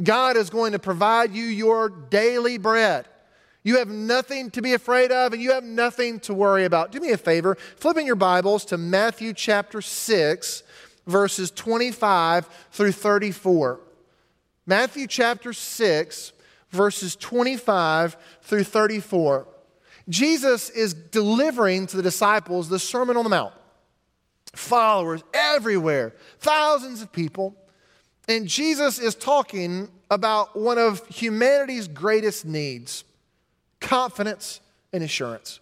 God 0.02 0.36
is 0.36 0.50
going 0.50 0.72
to 0.72 0.78
provide 0.78 1.34
you 1.34 1.44
your 1.44 1.88
daily 1.88 2.58
bread. 2.58 3.06
You 3.64 3.78
have 3.78 3.88
nothing 3.88 4.50
to 4.52 4.62
be 4.62 4.74
afraid 4.74 5.10
of 5.10 5.32
and 5.32 5.42
you 5.42 5.52
have 5.52 5.64
nothing 5.64 6.20
to 6.20 6.34
worry 6.34 6.66
about. 6.66 6.92
Do 6.92 7.00
me 7.00 7.10
a 7.10 7.16
favor, 7.16 7.56
flip 7.76 7.96
in 7.96 8.06
your 8.06 8.14
Bibles 8.14 8.64
to 8.66 8.78
Matthew 8.78 9.32
chapter 9.32 9.80
6 9.80 10.62
verses 11.06 11.50
25 11.50 12.48
through 12.70 12.92
34. 12.92 13.80
Matthew 14.66 15.06
chapter 15.06 15.52
6, 15.52 16.32
verses 16.70 17.16
25 17.16 18.16
through 18.42 18.64
34. 18.64 19.46
Jesus 20.08 20.70
is 20.70 20.94
delivering 20.94 21.86
to 21.88 21.96
the 21.96 22.02
disciples 22.02 22.68
the 22.68 22.78
Sermon 22.78 23.16
on 23.16 23.24
the 23.24 23.30
Mount. 23.30 23.54
Followers 24.54 25.22
everywhere, 25.34 26.14
thousands 26.38 27.02
of 27.02 27.12
people. 27.12 27.54
And 28.28 28.48
Jesus 28.48 28.98
is 28.98 29.14
talking 29.14 29.88
about 30.10 30.56
one 30.56 30.78
of 30.78 31.06
humanity's 31.08 31.88
greatest 31.88 32.44
needs 32.44 33.04
confidence 33.80 34.60
and 34.92 35.02
assurance. 35.02 35.60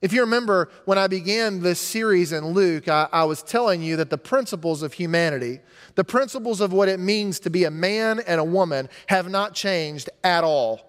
If 0.00 0.12
you 0.12 0.20
remember 0.20 0.70
when 0.84 0.96
I 0.96 1.08
began 1.08 1.60
this 1.60 1.80
series 1.80 2.32
in 2.32 2.46
Luke, 2.46 2.88
I, 2.88 3.08
I, 3.12 3.24
was 3.24 3.42
telling 3.42 3.82
you 3.82 3.96
that 3.96 4.10
the 4.10 4.18
principles 4.18 4.82
of 4.82 4.92
humanity, 4.92 5.58
the 5.96 6.04
principles 6.04 6.60
of 6.60 6.72
what 6.72 6.88
it 6.88 7.00
means 7.00 7.40
to 7.40 7.50
be 7.50 7.64
a 7.64 7.70
man 7.70 8.20
and 8.20 8.40
a 8.40 8.44
woman, 8.44 8.88
have 9.08 9.28
not 9.28 9.54
changed 9.54 10.08
at 10.22 10.44
all. 10.44 10.80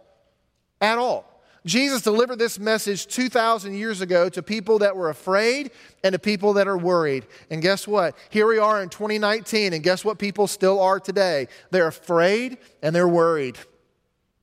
At 0.80 1.00
all. 1.00 1.26
Jesus 1.66 2.04
delivered 2.04 2.40
this 2.40 2.60
message 2.60 3.08
2,000 3.08 3.74
years 3.74 4.02
ago 4.02 4.30
to 4.30 4.44
people 4.44 4.80
that 4.80 4.96
were 4.96 5.10
afraid 5.10 5.72
and 6.04 6.14
to 6.14 6.20
people 6.20 6.54
that 6.54 6.68
are 6.68 6.78
worried. 6.78 7.26
And 7.50 7.62
guess 7.62 7.88
what? 7.88 8.16
Here 8.30 8.48
we 8.48 8.60
are 8.60 8.82
in 8.82 8.90
2019, 8.90 9.74
and 9.74 9.84
guess 9.84 10.06
what 10.06 10.20
people 10.20 10.48
still 10.48 10.80
are 10.80 11.00
today? 11.00 11.48
They're 11.72 11.88
afraid 11.88 12.60
and 12.82 12.96
they're 12.96 13.10
worried. 13.10 13.58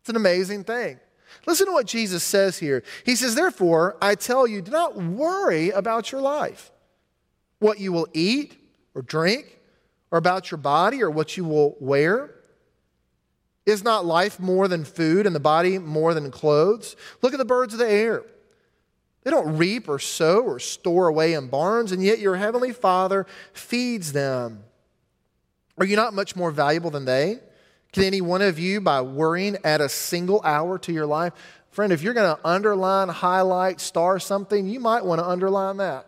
It's 0.01 0.11
an 0.11 0.17
amazing 0.17 0.65
thing. 0.65 0.99
Listen 1.47 1.67
to 1.67 1.73
what 1.73 1.87
Jesus 1.87 2.23
says 2.23 2.59
here. 2.59 2.83
He 3.05 3.17
says, 3.17 3.35
Therefore, 3.35 3.97
I 4.01 4.15
tell 4.15 4.47
you, 4.47 4.63
do 4.63 4.71
not 4.71 4.97
worry 4.97 5.71
about 5.71 6.13
your 6.13 6.21
life, 6.21 6.71
what 7.59 7.81
you 7.81 7.93
will 7.93 8.09
eat 8.13 8.57
or 8.95 9.03
drink, 9.03 9.59
or 10.11 10.19
about 10.19 10.51
your 10.51 10.59
body 10.59 11.03
or 11.03 11.11
what 11.11 11.37
you 11.37 11.45
will 11.45 11.77
wear. 11.81 12.33
Is 13.67 13.83
not 13.83 14.07
life 14.07 14.39
more 14.39 14.69
than 14.69 14.85
food 14.85 15.27
and 15.27 15.35
the 15.35 15.41
body 15.41 15.79
more 15.79 16.15
than 16.15 16.31
clothes? 16.31 16.95
Look 17.21 17.33
at 17.33 17.39
the 17.39 17.45
birds 17.45 17.75
of 17.75 17.81
the 17.81 17.91
air. 17.91 18.23
They 19.25 19.33
don't 19.33 19.59
reap 19.59 19.89
or 19.89 19.99
sow 19.99 20.43
or 20.43 20.61
store 20.61 21.09
away 21.09 21.35
in 21.35 21.49
barns, 21.49 21.91
and 21.91 22.01
yet 22.01 22.21
your 22.21 22.37
heavenly 22.37 22.73
Father 22.73 23.27
feeds 23.53 24.13
them. 24.13 24.63
Are 25.79 25.85
you 25.85 25.97
not 25.97 26.15
much 26.15 26.37
more 26.37 26.53
valuable 26.53 26.91
than 26.91 27.07
they? 27.07 27.41
Can 27.97 28.05
any 28.05 28.21
one 28.21 28.43
of 28.43 28.59
you, 28.59 28.83
by 28.83 29.01
worrying, 29.01 29.57
add 29.65 29.81
a 29.81 29.89
single 29.89 30.43
hour 30.45 30.79
to 30.81 30.93
your 30.93 31.07
life? 31.07 31.33
Friend, 31.71 31.91
if 31.91 32.03
you're 32.03 32.13
going 32.13 32.37
to 32.37 32.47
underline, 32.47 33.09
highlight, 33.09 33.81
star 33.81 34.19
something, 34.19 34.69
you 34.69 34.81
might 34.81 35.03
want 35.03 35.19
to 35.19 35.27
underline 35.27 35.79
that. 35.79 36.07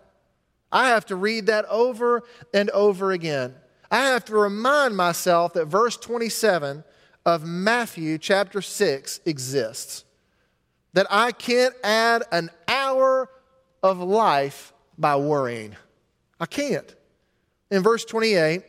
I 0.70 0.88
have 0.88 1.06
to 1.06 1.16
read 1.16 1.46
that 1.46 1.64
over 1.64 2.24
and 2.52 2.68
over 2.72 3.12
again. 3.12 3.54
I 3.90 4.00
have 4.08 4.26
to 4.26 4.34
remind 4.34 4.98
myself 4.98 5.54
that 5.54 5.64
verse 5.64 5.96
27 5.96 6.84
of 7.24 7.46
Matthew 7.46 8.18
chapter 8.18 8.60
6 8.60 9.20
exists. 9.24 10.04
That 10.92 11.06
I 11.08 11.32
can't 11.32 11.74
add 11.82 12.22
an 12.30 12.50
hour 12.68 13.30
of 13.82 13.98
life 13.98 14.74
by 14.98 15.16
worrying. 15.16 15.74
I 16.38 16.44
can't. 16.44 16.94
In 17.70 17.82
verse 17.82 18.04
28, 18.04 18.62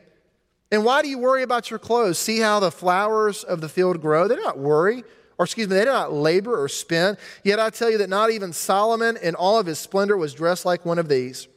and 0.72 0.86
why 0.86 1.02
do 1.02 1.08
you 1.08 1.18
worry 1.18 1.44
about 1.44 1.70
your 1.70 1.80
clothes? 1.80 2.18
See 2.20 2.40
how 2.40 2.60
the 2.60 2.72
flowers 2.72 3.44
of 3.44 3.62
the 3.62 3.70
field 3.70 4.02
grow? 4.02 4.28
They 4.28 4.36
do 4.36 4.44
not 4.44 4.60
worry, 4.60 5.04
or 5.38 5.46
excuse 5.46 5.68
me, 5.68 5.76
they 5.76 5.86
do 5.86 5.92
not 5.92 6.14
labor 6.14 6.62
or 6.62 6.68
spin. 6.70 7.18
Yet 7.44 7.60
I 7.60 7.70
tell 7.70 7.90
you 7.90 7.98
that 8.00 8.10
not 8.10 8.30
even 8.30 8.54
Solomon 8.54 9.18
in 9.18 9.36
all 9.36 9.58
of 9.58 9.66
his 9.66 9.80
splendor 9.80 10.18
was 10.18 10.34
dressed 10.34 10.66
like 10.66 10.86
one 10.86 11.00
of 11.00 11.10
these. 11.10 11.48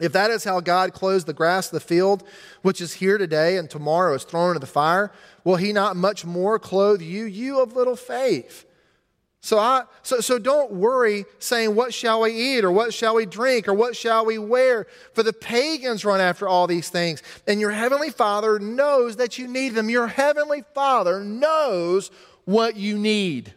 If 0.00 0.12
that 0.12 0.30
is 0.30 0.44
how 0.44 0.60
God 0.60 0.92
clothes 0.92 1.24
the 1.24 1.32
grass 1.32 1.66
of 1.68 1.74
the 1.74 1.80
field, 1.80 2.24
which 2.62 2.80
is 2.80 2.94
here 2.94 3.18
today 3.18 3.56
and 3.56 3.70
tomorrow 3.70 4.14
is 4.14 4.24
thrown 4.24 4.48
into 4.48 4.58
the 4.58 4.66
fire, 4.66 5.12
will 5.44 5.56
he 5.56 5.72
not 5.72 5.96
much 5.96 6.24
more 6.24 6.58
clothe 6.58 7.00
you, 7.00 7.24
you 7.24 7.60
of 7.60 7.76
little 7.76 7.96
faith? 7.96 8.66
So, 9.44 9.58
I, 9.58 9.82
so, 10.02 10.20
so 10.20 10.38
don't 10.38 10.70
worry 10.70 11.24
saying, 11.40 11.74
What 11.74 11.92
shall 11.92 12.20
we 12.20 12.30
eat, 12.30 12.64
or 12.64 12.70
what 12.70 12.94
shall 12.94 13.16
we 13.16 13.26
drink, 13.26 13.66
or 13.66 13.74
what 13.74 13.96
shall 13.96 14.24
we 14.24 14.38
wear? 14.38 14.86
For 15.14 15.24
the 15.24 15.32
pagans 15.32 16.04
run 16.04 16.20
after 16.20 16.46
all 16.46 16.68
these 16.68 16.88
things, 16.88 17.24
and 17.48 17.60
your 17.60 17.72
heavenly 17.72 18.10
Father 18.10 18.60
knows 18.60 19.16
that 19.16 19.38
you 19.38 19.48
need 19.48 19.70
them. 19.70 19.90
Your 19.90 20.06
heavenly 20.06 20.62
Father 20.74 21.24
knows 21.24 22.12
what 22.44 22.76
you 22.76 22.96
need. 22.96 23.52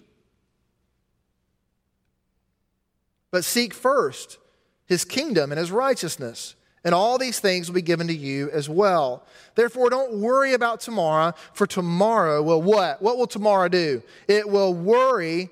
But 3.30 3.46
seek 3.46 3.72
first 3.72 4.39
his 4.88 5.06
kingdom 5.06 5.51
and 5.51 5.60
his 5.60 5.72
righteousness, 5.72 6.56
and 6.84 6.96
all 6.96 7.20
these 7.20 7.39
things 7.39 7.68
will 7.68 7.75
be 7.75 7.84
given 7.84 8.08
to 8.08 8.15
you 8.15 8.50
as 8.50 8.68
well. 8.68 9.24
Therefore, 9.54 9.92
don't 9.92 10.20
worry 10.20 10.54
about 10.54 10.80
tomorrow, 10.80 11.34
for 11.54 11.68
tomorrow 11.68 12.42
will 12.42 12.63
what? 12.63 13.04
What 13.04 13.18
will 13.20 13.27
tomorrow 13.27 13.68
do? 13.68 14.01
It 14.27 14.50
will 14.50 14.74
worry 14.74 15.51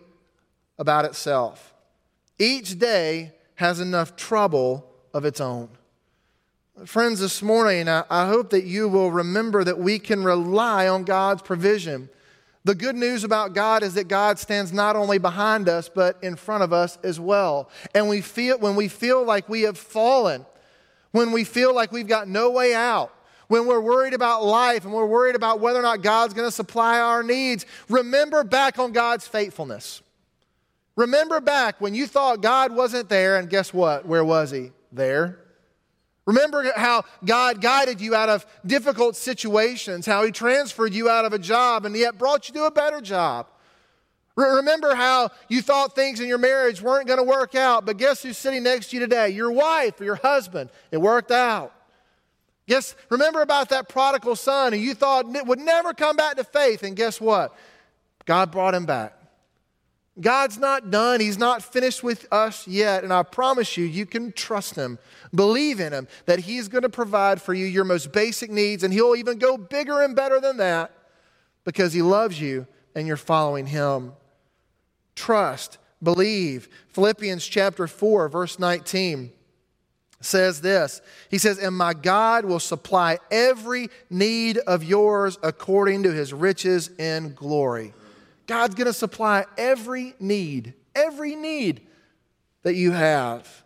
about 0.84 1.06
itself. 1.06 1.74
Each 2.38 2.78
day 2.78 3.32
has 3.56 3.80
enough 3.80 4.18
trouble 4.18 4.86
of 5.13 5.24
its 5.24 5.40
own. 5.40 5.70
Friends, 6.86 7.22
this 7.22 7.42
morning, 7.42 7.88
I, 7.88 8.28
hope 8.28 8.50
that 8.50 8.66
you 8.66 8.90
will 8.90 9.10
remember 9.10 9.63
that 9.63 9.80
we 9.80 9.98
can 9.98 10.25
rely 10.25 10.90
on 10.90 11.06
God's 11.06 11.42
provision. 11.42 12.10
The 12.66 12.75
good 12.75 12.98
news 12.98 13.24
about 13.24 13.54
God 13.54 13.82
is 13.82 13.94
that 13.94 14.10
God 14.10 14.40
stands 14.40 14.74
not 14.74 14.98
only 14.98 15.20
behind 15.20 15.70
us, 15.70 15.88
but 15.88 16.18
in 16.22 16.36
front 16.36 16.63
of 16.63 16.74
us 16.74 16.98
as 17.02 17.18
well. 17.18 17.70
And 17.96 18.10
we 18.10 18.20
feel, 18.20 18.60
when 18.60 18.75
we 18.75 18.90
feel 18.90 19.24
like 19.24 19.48
we 19.48 19.62
have 19.62 19.78
fallen, 19.78 20.46
when 21.12 21.32
we 21.32 21.46
feel 21.46 21.74
like 21.74 21.94
we've 21.94 22.08
got 22.08 22.28
no 22.28 22.52
way 22.52 22.74
out, 22.74 23.13
when 23.48 23.68
we're 23.68 23.80
worried 23.80 24.13
about 24.13 24.44
life 24.44 24.84
and 24.84 24.94
we're 24.94 25.06
worried 25.06 25.36
about 25.36 25.62
whether 25.62 25.80
or 25.80 25.84
not 25.84 26.02
God's 26.02 26.34
going 26.34 26.48
to 26.48 26.52
supply 26.52 27.00
our 27.00 27.24
needs, 27.24 27.66
remember 27.88 28.44
back 28.44 28.80
on 28.80 28.92
God's 28.92 29.25
faithfulness. 29.25 30.02
Remember 30.96 31.42
back 31.42 31.82
when 31.82 31.96
you 31.96 32.06
thought 32.06 32.42
God 32.42 32.74
wasn't 32.74 33.10
there, 33.10 33.38
and 33.38 33.50
guess 33.50 33.74
what? 33.74 34.06
Where 34.06 34.24
was 34.24 34.52
He? 34.52 34.72
There. 34.92 35.40
Remember 36.26 36.72
how 36.76 37.04
God 37.26 37.60
guided 37.60 38.00
you 38.00 38.16
out 38.16 38.30
of 38.30 38.46
difficult 38.66 39.16
situations, 39.16 40.06
how 40.06 40.24
He 40.24 40.32
transferred 40.32 40.94
you 40.94 41.10
out 41.10 41.26
of 41.26 41.34
a 41.34 41.40
job 41.40 41.86
and 41.86 41.96
yet 41.96 42.18
brought 42.18 42.48
you 42.48 42.54
to 42.54 42.66
a 42.66 42.72
better 42.72 43.02
job. 43.02 43.48
Remember 44.36 44.96
how 44.96 45.30
you 45.48 45.62
thought 45.62 45.96
things 45.96 46.20
in 46.20 46.28
your 46.28 46.40
marriage 46.40 46.82
weren't 46.82 47.08
going 47.08 47.20
to 47.20 47.24
work 47.24 47.54
out, 47.54 47.86
but 47.86 47.98
guess 47.98 48.24
who's 48.24 48.38
sitting 48.38 48.64
next 48.64 48.90
to 48.90 48.96
you 48.96 49.00
today? 49.00 49.30
Your 49.30 49.52
wife 49.52 50.02
or 50.02 50.06
your 50.06 50.16
husband. 50.16 50.72
It 50.92 50.98
worked 50.98 51.30
out. 51.30 51.72
Guess, 52.68 52.96
remember 53.10 53.42
about 53.42 53.70
that 53.70 53.90
prodigal 53.90 54.36
son 54.36 54.74
who 54.74 54.80
you 54.80 54.96
thought 54.96 55.26
would 55.46 55.60
never 55.60 55.94
come 55.94 56.16
back 56.16 56.38
to 56.38 56.44
faith, 56.44 56.82
and 56.82 56.96
guess 56.96 57.20
what? 57.20 57.56
God 58.26 58.52
brought 58.52 58.74
him 58.74 58.86
back. 58.86 59.14
God's 60.20 60.60
not 60.60 60.91
done. 60.91 61.20
He's 61.20 61.39
not 61.39 61.63
finished 61.63 62.03
with 62.03 62.27
us 62.32 62.67
yet. 62.67 63.03
And 63.03 63.12
I 63.12 63.24
promise 63.24 63.77
you, 63.77 63.86
you 63.86 64.05
can 64.05 64.32
trust 64.32 64.75
Him. 64.75 65.00
Believe 65.34 65.79
in 65.79 65.91
Him 65.91 66.08
that 66.25 66.39
He's 66.39 66.67
going 66.67 66.84
to 66.84 66.89
provide 66.89 67.41
for 67.41 67.53
you 67.53 67.65
your 67.65 67.84
most 67.84 68.12
basic 68.12 68.51
needs, 68.51 68.84
and 68.84 68.93
He'll 68.93 69.15
even 69.15 69.39
go 69.39 69.58
bigger 69.58 70.01
and 70.01 70.15
better 70.15 70.39
than 70.39 70.58
that 70.58 70.91
because 71.63 71.93
He 71.93 72.03
loves 72.03 72.39
you 72.39 72.67
and 72.93 73.08
you're 73.08 73.17
following 73.17 73.65
Him. 73.65 74.13
Trust, 75.15 75.79
believe. 76.01 76.70
Philippians 76.89 77.46
chapter 77.46 77.88
4, 77.88 78.29
verse 78.29 78.60
19 78.60 79.32
says 80.22 80.62
this 80.62 81.01
He 81.29 81.39
says, 81.39 81.58
And 81.58 81.75
my 81.75 81.96
God 81.96 82.46
will 82.46 82.60
supply 82.60 83.17
every 83.32 83.89
need 84.12 84.60
of 84.60 84.84
yours 84.84 85.39
according 85.41 86.03
to 86.03 86.12
His 86.12 86.34
riches 86.34 86.89
in 87.00 87.34
glory. 87.34 87.93
God's 88.48 88.76
going 88.76 88.88
to 88.88 88.94
supply 88.94 89.46
every 89.58 90.16
need, 90.20 90.74
every 90.96 91.36
need 91.36 91.88
that 92.64 92.76
you 92.76 92.92
have. 92.92 93.64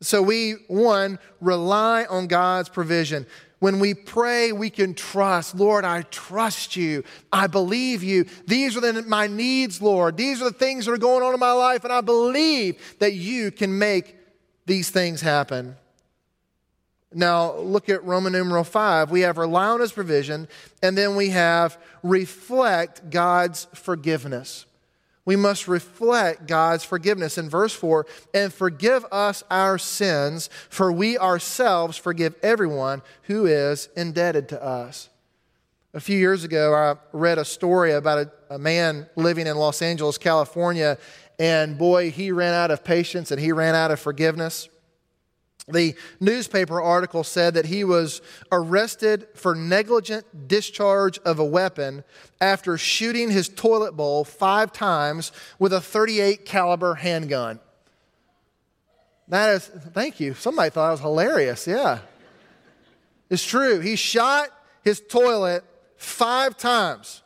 So 0.00 0.22
we, 0.22 0.52
one, 0.68 1.18
rely 1.40 2.04
on 2.04 2.26
God's 2.26 2.68
provision. 2.68 3.26
When 3.58 3.80
we 3.80 3.94
pray, 3.94 4.52
we 4.52 4.68
can 4.68 4.92
trust, 4.94 5.54
Lord, 5.54 5.84
I 5.84 6.02
trust 6.02 6.76
you. 6.76 7.04
I 7.32 7.46
believe 7.46 8.02
you. 8.02 8.26
These 8.46 8.76
are 8.76 8.80
the, 8.80 9.02
my 9.02 9.26
needs, 9.26 9.80
Lord. 9.80 10.18
These 10.18 10.42
are 10.42 10.50
the 10.50 10.58
things 10.58 10.84
that 10.84 10.92
are 10.92 10.98
going 10.98 11.22
on 11.22 11.32
in 11.32 11.40
my 11.40 11.52
life, 11.52 11.84
and 11.84 11.92
I 11.92 12.02
believe 12.02 12.96
that 12.98 13.14
you 13.14 13.50
can 13.50 13.78
make 13.78 14.16
these 14.66 14.90
things 14.90 15.22
happen. 15.22 15.76
Now, 17.14 17.54
look 17.56 17.88
at 17.88 18.04
Roman 18.04 18.32
numeral 18.32 18.64
5. 18.64 19.10
We 19.10 19.20
have 19.20 19.38
rely 19.38 19.68
on 19.68 19.80
his 19.80 19.92
provision, 19.92 20.48
and 20.82 20.98
then 20.98 21.16
we 21.16 21.30
have 21.30 21.78
reflect 22.02 23.10
God's 23.10 23.66
forgiveness. 23.72 24.66
We 25.24 25.36
must 25.36 25.68
reflect 25.68 26.46
God's 26.46 26.84
forgiveness. 26.84 27.38
In 27.38 27.48
verse 27.48 27.72
4, 27.72 28.04
and 28.34 28.52
forgive 28.52 29.06
us 29.10 29.42
our 29.50 29.78
sins, 29.78 30.50
for 30.68 30.92
we 30.92 31.16
ourselves 31.16 31.96
forgive 31.96 32.34
everyone 32.42 33.00
who 33.22 33.46
is 33.46 33.88
indebted 33.96 34.48
to 34.50 34.62
us. 34.62 35.08
A 35.94 36.00
few 36.00 36.18
years 36.18 36.42
ago, 36.42 36.74
I 36.74 36.96
read 37.16 37.38
a 37.38 37.44
story 37.44 37.92
about 37.92 38.18
a, 38.18 38.54
a 38.56 38.58
man 38.58 39.06
living 39.14 39.46
in 39.46 39.56
Los 39.56 39.80
Angeles, 39.80 40.18
California, 40.18 40.98
and 41.38 41.78
boy, 41.78 42.10
he 42.10 42.32
ran 42.32 42.52
out 42.52 42.70
of 42.70 42.84
patience 42.84 43.30
and 43.30 43.40
he 43.40 43.52
ran 43.52 43.74
out 43.74 43.90
of 43.90 44.00
forgiveness. 44.00 44.68
The 45.66 45.94
newspaper 46.20 46.80
article 46.80 47.24
said 47.24 47.54
that 47.54 47.66
he 47.66 47.84
was 47.84 48.20
arrested 48.52 49.26
for 49.34 49.54
negligent 49.54 50.46
discharge 50.46 51.18
of 51.20 51.38
a 51.38 51.44
weapon 51.44 52.04
after 52.40 52.76
shooting 52.76 53.30
his 53.30 53.48
toilet 53.48 53.92
bowl 53.92 54.24
five 54.24 54.72
times 54.72 55.32
with 55.58 55.72
a 55.72 55.80
38 55.80 56.44
caliber 56.44 56.96
handgun. 56.96 57.60
That 59.28 59.54
is, 59.54 59.66
thank 59.66 60.20
you. 60.20 60.34
Somebody 60.34 60.68
thought 60.68 60.88
I 60.88 60.90
was 60.90 61.00
hilarious. 61.00 61.66
Yeah. 61.66 62.00
It's 63.30 63.44
true. 63.44 63.80
He 63.80 63.96
shot 63.96 64.50
his 64.82 65.00
toilet 65.00 65.64
five 65.96 66.58
times 66.58 67.22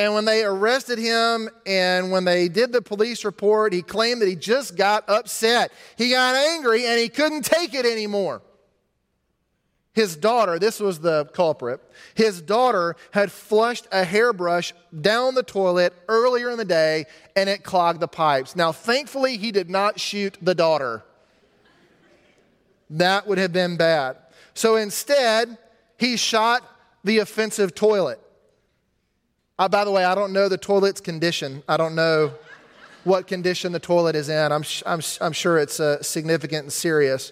and 0.00 0.14
when 0.14 0.24
they 0.24 0.44
arrested 0.44 0.98
him 0.98 1.50
and 1.66 2.10
when 2.10 2.24
they 2.24 2.48
did 2.48 2.72
the 2.72 2.80
police 2.80 3.22
report, 3.22 3.74
he 3.74 3.82
claimed 3.82 4.22
that 4.22 4.28
he 4.28 4.34
just 4.34 4.74
got 4.74 5.06
upset. 5.10 5.70
He 5.96 6.08
got 6.08 6.34
angry 6.34 6.86
and 6.86 6.98
he 6.98 7.10
couldn't 7.10 7.44
take 7.44 7.74
it 7.74 7.84
anymore. 7.84 8.40
His 9.92 10.16
daughter, 10.16 10.58
this 10.58 10.80
was 10.80 11.00
the 11.00 11.26
culprit, 11.34 11.82
his 12.14 12.40
daughter 12.40 12.96
had 13.10 13.30
flushed 13.30 13.88
a 13.92 14.04
hairbrush 14.04 14.72
down 14.98 15.34
the 15.34 15.42
toilet 15.42 15.92
earlier 16.08 16.48
in 16.48 16.56
the 16.56 16.64
day 16.64 17.04
and 17.36 17.50
it 17.50 17.62
clogged 17.62 18.00
the 18.00 18.08
pipes. 18.08 18.56
Now, 18.56 18.72
thankfully, 18.72 19.36
he 19.36 19.52
did 19.52 19.68
not 19.68 20.00
shoot 20.00 20.38
the 20.40 20.54
daughter. 20.54 21.04
That 22.88 23.26
would 23.26 23.36
have 23.36 23.52
been 23.52 23.76
bad. 23.76 24.16
So 24.54 24.76
instead, 24.76 25.58
he 25.98 26.16
shot 26.16 26.62
the 27.04 27.18
offensive 27.18 27.74
toilet. 27.74 28.18
Uh, 29.60 29.68
by 29.68 29.84
the 29.84 29.90
way, 29.90 30.06
I 30.06 30.14
don't 30.14 30.32
know 30.32 30.48
the 30.48 30.56
toilet's 30.56 31.02
condition. 31.02 31.62
I 31.68 31.76
don't 31.76 31.94
know 31.94 32.32
what 33.04 33.26
condition 33.26 33.72
the 33.72 33.78
toilet 33.78 34.16
is 34.16 34.30
in. 34.30 34.52
I'm, 34.52 34.64
I'm, 34.86 35.02
I'm 35.20 35.32
sure 35.32 35.58
it's 35.58 35.78
uh, 35.78 36.02
significant 36.02 36.62
and 36.62 36.72
serious. 36.72 37.30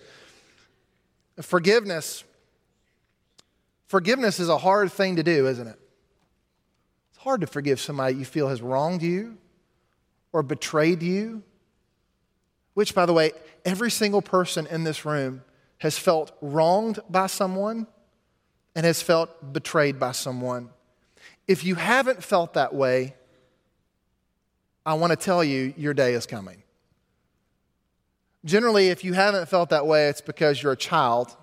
Forgiveness. 1.41 2.25
Forgiveness 3.87 4.41
is 4.41 4.51
a 4.51 4.59
hard 4.59 4.93
thing 4.93 5.17
to 5.17 5.23
do, 5.23 5.47
isn't 5.47 5.69
it? 5.69 5.79
It's 7.13 7.23
hard 7.23 7.41
to 7.41 7.47
forgive 7.47 7.81
somebody 7.81 8.17
you 8.17 8.27
feel 8.27 8.51
has 8.51 8.61
wronged 8.61 9.01
you 9.01 9.39
or 10.31 10.43
betrayed 10.43 11.03
you. 11.03 11.43
Which, 12.75 12.95
by 12.95 13.07
the 13.07 13.15
way, 13.15 13.33
every 13.65 13.91
single 13.91 14.21
person 14.21 14.67
in 14.67 14.85
this 14.85 15.07
room 15.07 15.43
has 15.79 15.97
felt 15.97 16.37
wronged 16.43 16.99
by 17.09 17.29
someone 17.29 17.87
and 18.77 18.85
has 18.85 19.01
felt 19.01 19.55
betrayed 19.55 19.99
by 19.99 20.13
someone. 20.13 20.69
If 21.49 21.65
you 21.65 21.75
haven't 21.77 22.23
felt 22.23 22.55
that 22.55 22.75
way, 22.75 23.15
I 24.85 24.95
want 24.95 25.11
to 25.11 25.17
tell 25.17 25.43
you 25.43 25.73
your 25.77 25.95
day 25.95 26.13
is 26.13 26.27
coming. 26.27 26.63
Generally, 28.45 28.89
if 28.89 29.03
you 29.03 29.15
haven't 29.15 29.49
felt 29.49 29.71
that 29.71 29.87
way, 29.87 30.09
it's 30.09 30.21
because 30.21 30.63
you're 30.63 30.73
a 30.73 30.77
child 30.77 31.35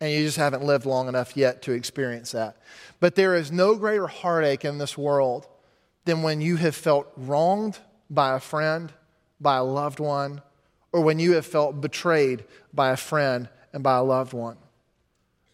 and 0.00 0.10
you 0.10 0.24
just 0.24 0.38
haven't 0.38 0.64
lived 0.64 0.86
long 0.86 1.08
enough 1.08 1.36
yet 1.36 1.62
to 1.62 1.72
experience 1.72 2.32
that. 2.32 2.56
But 3.00 3.14
there 3.14 3.34
is 3.34 3.52
no 3.52 3.74
greater 3.76 4.06
heartache 4.06 4.64
in 4.64 4.78
this 4.78 4.96
world 4.96 5.46
than 6.06 6.22
when 6.22 6.40
you 6.40 6.56
have 6.56 6.74
felt 6.74 7.06
wronged 7.16 7.78
by 8.08 8.34
a 8.34 8.40
friend, 8.40 8.92
by 9.40 9.56
a 9.56 9.64
loved 9.64 10.00
one, 10.00 10.40
or 10.92 11.02
when 11.02 11.18
you 11.18 11.32
have 11.32 11.46
felt 11.46 11.80
betrayed 11.80 12.44
by 12.72 12.90
a 12.90 12.96
friend 12.96 13.48
and 13.72 13.82
by 13.82 13.96
a 13.96 14.02
loved 14.02 14.32
one. 14.32 14.56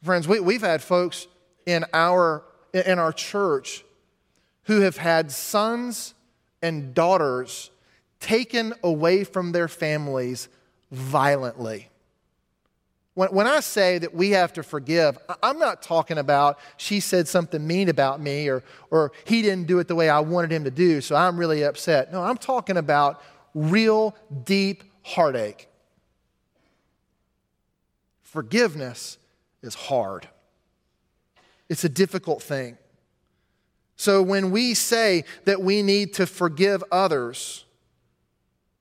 Friends, 0.02 0.28
we, 0.28 0.38
we've 0.38 0.62
had 0.62 0.82
folks 0.82 1.26
in 1.66 1.84
our, 1.92 2.44
in 2.72 2.98
our 2.98 3.12
church 3.12 3.84
who 4.66 4.80
have 4.80 4.96
had 4.96 5.30
sons 5.30 6.14
and 6.62 6.94
daughters 6.94 7.70
taken 8.20 8.74
away 8.82 9.24
from 9.24 9.52
their 9.52 9.68
families 9.68 10.48
violently. 10.90 11.88
When, 13.14 13.28
when 13.28 13.46
I 13.46 13.60
say 13.60 13.98
that 13.98 14.14
we 14.14 14.30
have 14.30 14.52
to 14.54 14.62
forgive, 14.62 15.18
I'm 15.42 15.58
not 15.58 15.82
talking 15.82 16.18
about 16.18 16.58
she 16.76 17.00
said 17.00 17.28
something 17.28 17.64
mean 17.64 17.88
about 17.88 18.20
me 18.20 18.48
or, 18.48 18.64
or 18.90 19.12
he 19.24 19.40
didn't 19.40 19.68
do 19.68 19.78
it 19.78 19.88
the 19.88 19.94
way 19.94 20.08
I 20.08 20.20
wanted 20.20 20.52
him 20.52 20.64
to 20.64 20.70
do, 20.70 21.00
so 21.00 21.14
I'm 21.14 21.36
really 21.36 21.62
upset. 21.62 22.12
No, 22.12 22.22
I'm 22.22 22.36
talking 22.36 22.76
about 22.76 23.22
real 23.54 24.16
deep 24.44 24.82
heartache. 25.02 25.68
Forgiveness 28.22 29.18
is 29.62 29.74
hard, 29.74 30.28
it's 31.68 31.84
a 31.84 31.88
difficult 31.88 32.42
thing. 32.42 32.76
So 33.96 34.22
when 34.22 34.50
we 34.50 34.74
say 34.74 35.24
that 35.44 35.62
we 35.62 35.82
need 35.82 36.14
to 36.14 36.26
forgive 36.26 36.84
others, 36.92 37.64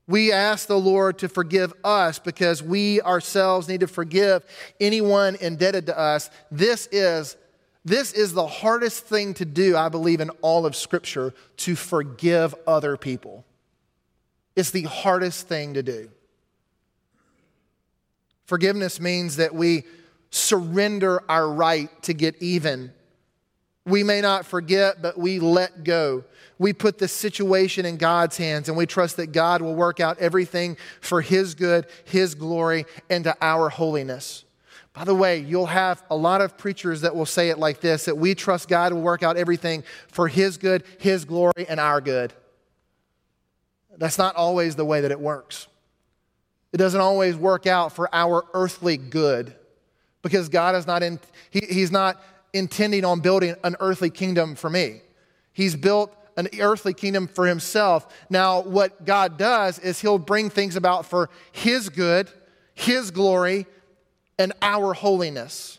We 0.08 0.32
ask 0.32 0.68
the 0.68 0.78
Lord 0.78 1.18
to 1.18 1.28
forgive 1.28 1.72
us 1.82 2.18
because 2.18 2.62
we 2.62 3.00
ourselves 3.02 3.68
need 3.68 3.80
to 3.80 3.88
forgive 3.88 4.44
anyone 4.80 5.36
indebted 5.36 5.86
to 5.86 5.98
us. 5.98 6.30
This 6.50 6.88
is, 6.92 7.36
this 7.84 8.12
is 8.12 8.32
the 8.32 8.46
hardest 8.46 9.04
thing 9.04 9.34
to 9.34 9.44
do, 9.44 9.76
I 9.76 9.88
believe, 9.88 10.20
in 10.20 10.30
all 10.42 10.64
of 10.64 10.76
Scripture 10.76 11.34
to 11.58 11.74
forgive 11.74 12.54
other 12.66 12.96
people. 12.96 13.44
It's 14.54 14.70
the 14.70 14.84
hardest 14.84 15.48
thing 15.48 15.74
to 15.74 15.82
do. 15.82 16.08
Forgiveness 18.44 19.00
means 19.00 19.36
that 19.36 19.54
we 19.54 19.84
surrender 20.30 21.20
our 21.28 21.50
right 21.50 21.90
to 22.04 22.14
get 22.14 22.40
even. 22.40 22.92
We 23.86 24.02
may 24.02 24.20
not 24.20 24.44
forget, 24.44 25.00
but 25.00 25.16
we 25.16 25.38
let 25.38 25.84
go 25.84 26.24
we 26.58 26.72
put 26.72 26.98
the 26.98 27.08
situation 27.08 27.84
in 27.84 27.96
God's 27.96 28.36
hands 28.36 28.68
and 28.68 28.78
we 28.78 28.86
trust 28.86 29.16
that 29.18 29.28
God 29.28 29.60
will 29.60 29.74
work 29.74 30.00
out 30.00 30.18
everything 30.18 30.76
for 31.00 31.20
His 31.20 31.54
good, 31.54 31.86
His 32.04 32.34
glory, 32.34 32.86
and 33.10 33.24
to 33.24 33.36
our 33.40 33.68
holiness. 33.68 34.44
By 34.94 35.04
the 35.04 35.14
way, 35.14 35.38
you'll 35.38 35.66
have 35.66 36.02
a 36.10 36.16
lot 36.16 36.40
of 36.40 36.56
preachers 36.56 37.02
that 37.02 37.14
will 37.14 37.26
say 37.26 37.50
it 37.50 37.58
like 37.58 37.80
this 37.80 38.06
that 38.06 38.16
we 38.16 38.34
trust 38.34 38.68
God 38.68 38.92
will 38.92 39.02
work 39.02 39.22
out 39.22 39.36
everything 39.36 39.84
for 40.08 40.28
His 40.28 40.56
good, 40.56 40.84
His 40.98 41.24
glory, 41.24 41.66
and 41.68 41.78
our 41.78 42.00
good. 42.00 42.32
That's 43.98 44.18
not 44.18 44.36
always 44.36 44.76
the 44.76 44.84
way 44.84 45.02
that 45.02 45.10
it 45.10 45.20
works. 45.20 45.68
It 46.72 46.78
doesn't 46.78 47.00
always 47.00 47.36
work 47.36 47.66
out 47.66 47.92
for 47.92 48.14
our 48.14 48.44
earthly 48.52 48.96
good 48.96 49.54
because 50.22 50.48
God 50.48 50.74
is 50.74 50.86
not 50.86 51.02
in, 51.02 51.20
he, 51.50 51.60
He's 51.60 51.92
not 51.92 52.22
intending 52.56 53.04
on 53.04 53.20
building 53.20 53.54
an 53.64 53.76
earthly 53.80 54.10
kingdom 54.10 54.54
for 54.54 54.70
me. 54.70 55.00
He's 55.52 55.76
built 55.76 56.14
an 56.36 56.48
earthly 56.60 56.94
kingdom 56.94 57.26
for 57.26 57.46
himself. 57.46 58.06
Now, 58.28 58.60
what 58.60 59.04
God 59.04 59.38
does 59.38 59.78
is 59.78 60.00
he'll 60.00 60.18
bring 60.18 60.50
things 60.50 60.76
about 60.76 61.06
for 61.06 61.30
his 61.52 61.88
good, 61.88 62.28
his 62.74 63.10
glory, 63.10 63.66
and 64.38 64.52
our 64.60 64.92
holiness. 64.92 65.78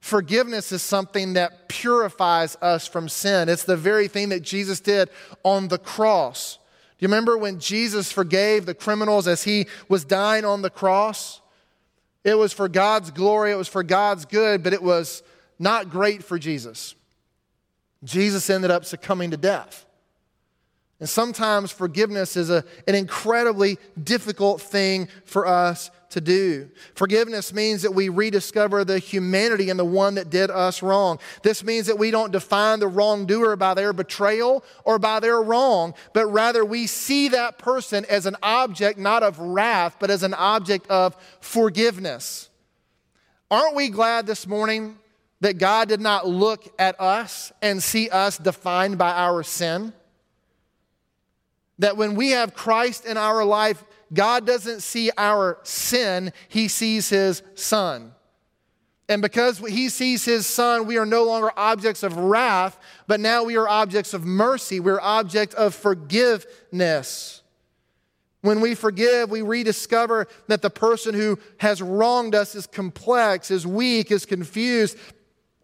Forgiveness 0.00 0.70
is 0.70 0.82
something 0.82 1.32
that 1.32 1.66
purifies 1.68 2.56
us 2.60 2.86
from 2.86 3.08
sin. 3.08 3.48
It's 3.48 3.64
the 3.64 3.76
very 3.76 4.06
thing 4.06 4.28
that 4.28 4.42
Jesus 4.42 4.80
did 4.80 5.08
on 5.42 5.68
the 5.68 5.78
cross. 5.78 6.58
Do 6.98 7.06
you 7.06 7.08
remember 7.08 7.38
when 7.38 7.58
Jesus 7.58 8.12
forgave 8.12 8.66
the 8.66 8.74
criminals 8.74 9.26
as 9.26 9.44
he 9.44 9.66
was 9.88 10.04
dying 10.04 10.44
on 10.44 10.60
the 10.60 10.68
cross? 10.68 11.40
It 12.22 12.34
was 12.34 12.52
for 12.52 12.68
God's 12.68 13.10
glory, 13.10 13.52
it 13.52 13.56
was 13.56 13.68
for 13.68 13.82
God's 13.82 14.26
good, 14.26 14.62
but 14.62 14.74
it 14.74 14.82
was 14.82 15.22
not 15.64 15.90
great 15.90 16.22
for 16.22 16.38
Jesus. 16.38 16.94
Jesus 18.04 18.48
ended 18.50 18.70
up 18.70 18.84
succumbing 18.84 19.32
to 19.32 19.36
death. 19.36 19.84
And 21.00 21.08
sometimes 21.08 21.72
forgiveness 21.72 22.36
is 22.36 22.50
a, 22.50 22.64
an 22.86 22.94
incredibly 22.94 23.78
difficult 24.00 24.60
thing 24.60 25.08
for 25.24 25.46
us 25.46 25.90
to 26.10 26.20
do. 26.20 26.70
Forgiveness 26.94 27.52
means 27.52 27.82
that 27.82 27.92
we 27.92 28.08
rediscover 28.08 28.84
the 28.84 28.98
humanity 29.00 29.70
in 29.70 29.76
the 29.76 29.84
one 29.84 30.14
that 30.14 30.30
did 30.30 30.50
us 30.50 30.82
wrong. 30.82 31.18
This 31.42 31.64
means 31.64 31.88
that 31.88 31.98
we 31.98 32.12
don't 32.12 32.30
define 32.30 32.78
the 32.78 32.86
wrongdoer 32.86 33.56
by 33.56 33.74
their 33.74 33.92
betrayal 33.92 34.64
or 34.84 34.98
by 34.98 35.18
their 35.18 35.42
wrong, 35.42 35.94
but 36.12 36.26
rather 36.26 36.64
we 36.64 36.86
see 36.86 37.28
that 37.28 37.58
person 37.58 38.04
as 38.08 38.26
an 38.26 38.36
object 38.42 38.98
not 38.98 39.22
of 39.22 39.38
wrath, 39.40 39.96
but 39.98 40.10
as 40.10 40.22
an 40.22 40.34
object 40.34 40.86
of 40.88 41.16
forgiveness. 41.40 42.48
Aren't 43.50 43.74
we 43.74 43.88
glad 43.88 44.26
this 44.26 44.46
morning 44.46 44.98
that 45.40 45.58
God 45.58 45.88
did 45.88 46.00
not 46.00 46.26
look 46.26 46.72
at 46.78 47.00
us 47.00 47.52
and 47.60 47.82
see 47.82 48.08
us 48.08 48.38
defined 48.38 48.98
by 48.98 49.10
our 49.10 49.42
sin. 49.42 49.92
That 51.78 51.96
when 51.96 52.14
we 52.14 52.30
have 52.30 52.54
Christ 52.54 53.04
in 53.04 53.16
our 53.16 53.44
life, 53.44 53.84
God 54.12 54.46
doesn't 54.46 54.80
see 54.80 55.10
our 55.18 55.58
sin, 55.64 56.32
He 56.48 56.68
sees 56.68 57.08
His 57.08 57.42
Son. 57.54 58.12
And 59.08 59.20
because 59.20 59.58
He 59.58 59.88
sees 59.88 60.24
His 60.24 60.46
Son, 60.46 60.86
we 60.86 60.96
are 60.96 61.06
no 61.06 61.24
longer 61.24 61.50
objects 61.56 62.02
of 62.02 62.16
wrath, 62.16 62.78
but 63.06 63.20
now 63.20 63.44
we 63.44 63.56
are 63.56 63.68
objects 63.68 64.14
of 64.14 64.24
mercy. 64.24 64.80
We're 64.80 65.00
objects 65.00 65.54
of 65.56 65.74
forgiveness. 65.74 67.42
When 68.40 68.60
we 68.60 68.74
forgive, 68.74 69.30
we 69.30 69.42
rediscover 69.42 70.26
that 70.48 70.62
the 70.62 70.70
person 70.70 71.14
who 71.14 71.38
has 71.58 71.80
wronged 71.80 72.34
us 72.34 72.54
is 72.54 72.66
complex, 72.66 73.50
is 73.50 73.66
weak, 73.66 74.10
is 74.10 74.26
confused, 74.26 74.98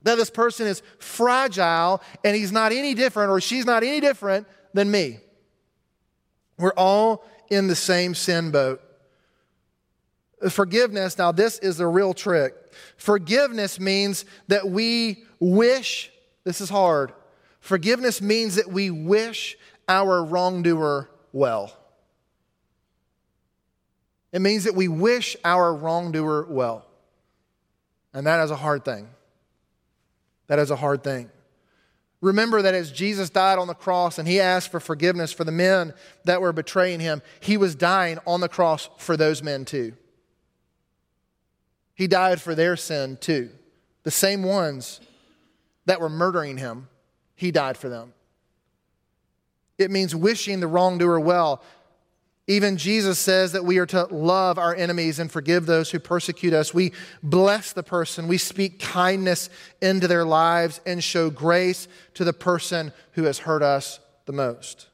that 0.02 0.16
this 0.16 0.30
person 0.30 0.66
is 0.66 0.82
fragile 0.98 2.02
and 2.24 2.36
he's 2.36 2.52
not 2.52 2.72
any 2.72 2.94
different 2.94 3.30
or 3.30 3.40
she's 3.40 3.66
not 3.66 3.82
any 3.82 4.00
different 4.00 4.46
than 4.72 4.90
me. 4.90 5.20
We're 6.58 6.72
all 6.72 7.24
in 7.50 7.66
the 7.66 7.76
same 7.76 8.14
sin 8.14 8.50
boat. 8.50 8.82
Forgiveness, 10.48 11.18
now, 11.18 11.32
this 11.32 11.58
is 11.58 11.76
the 11.76 11.86
real 11.86 12.14
trick. 12.14 12.54
Forgiveness 12.96 13.78
means 13.78 14.24
that 14.48 14.68
we 14.68 15.24
wish, 15.38 16.10
this 16.44 16.60
is 16.60 16.70
hard. 16.70 17.12
Forgiveness 17.60 18.22
means 18.22 18.54
that 18.54 18.68
we 18.68 18.90
wish 18.90 19.58
our 19.86 20.24
wrongdoer 20.24 21.10
well. 21.32 21.76
It 24.32 24.40
means 24.40 24.64
that 24.64 24.74
we 24.74 24.88
wish 24.88 25.36
our 25.44 25.74
wrongdoer 25.74 26.46
well. 26.48 26.86
And 28.14 28.26
that 28.26 28.42
is 28.44 28.50
a 28.50 28.56
hard 28.56 28.84
thing. 28.84 29.08
That 30.50 30.58
is 30.58 30.72
a 30.72 30.76
hard 30.76 31.04
thing. 31.04 31.30
Remember 32.20 32.60
that 32.60 32.74
as 32.74 32.90
Jesus 32.90 33.30
died 33.30 33.60
on 33.60 33.68
the 33.68 33.72
cross 33.74 34.18
and 34.18 34.26
he 34.26 34.40
asked 34.40 34.72
for 34.72 34.80
forgiveness 34.80 35.32
for 35.32 35.44
the 35.44 35.52
men 35.52 35.94
that 36.24 36.40
were 36.40 36.52
betraying 36.52 36.98
him, 36.98 37.22
he 37.38 37.56
was 37.56 37.76
dying 37.76 38.18
on 38.26 38.40
the 38.40 38.48
cross 38.48 38.90
for 38.98 39.16
those 39.16 39.44
men 39.44 39.64
too. 39.64 39.92
He 41.94 42.08
died 42.08 42.40
for 42.40 42.56
their 42.56 42.76
sin 42.76 43.16
too. 43.20 43.50
The 44.02 44.10
same 44.10 44.42
ones 44.42 45.00
that 45.86 46.00
were 46.00 46.08
murdering 46.08 46.58
him, 46.58 46.88
he 47.36 47.52
died 47.52 47.76
for 47.76 47.88
them. 47.88 48.12
It 49.78 49.92
means 49.92 50.16
wishing 50.16 50.58
the 50.58 50.66
wrongdoer 50.66 51.20
well. 51.20 51.62
Even 52.50 52.76
Jesus 52.76 53.20
says 53.20 53.52
that 53.52 53.64
we 53.64 53.78
are 53.78 53.86
to 53.86 54.06
love 54.06 54.58
our 54.58 54.74
enemies 54.74 55.20
and 55.20 55.30
forgive 55.30 55.66
those 55.66 55.88
who 55.88 56.00
persecute 56.00 56.52
us. 56.52 56.74
We 56.74 56.90
bless 57.22 57.72
the 57.72 57.84
person, 57.84 58.26
we 58.26 58.38
speak 58.38 58.80
kindness 58.80 59.50
into 59.80 60.08
their 60.08 60.24
lives 60.24 60.80
and 60.84 61.02
show 61.02 61.30
grace 61.30 61.86
to 62.14 62.24
the 62.24 62.32
person 62.32 62.92
who 63.12 63.22
has 63.22 63.38
hurt 63.38 63.62
us 63.62 64.00
the 64.24 64.32
most. 64.32 64.88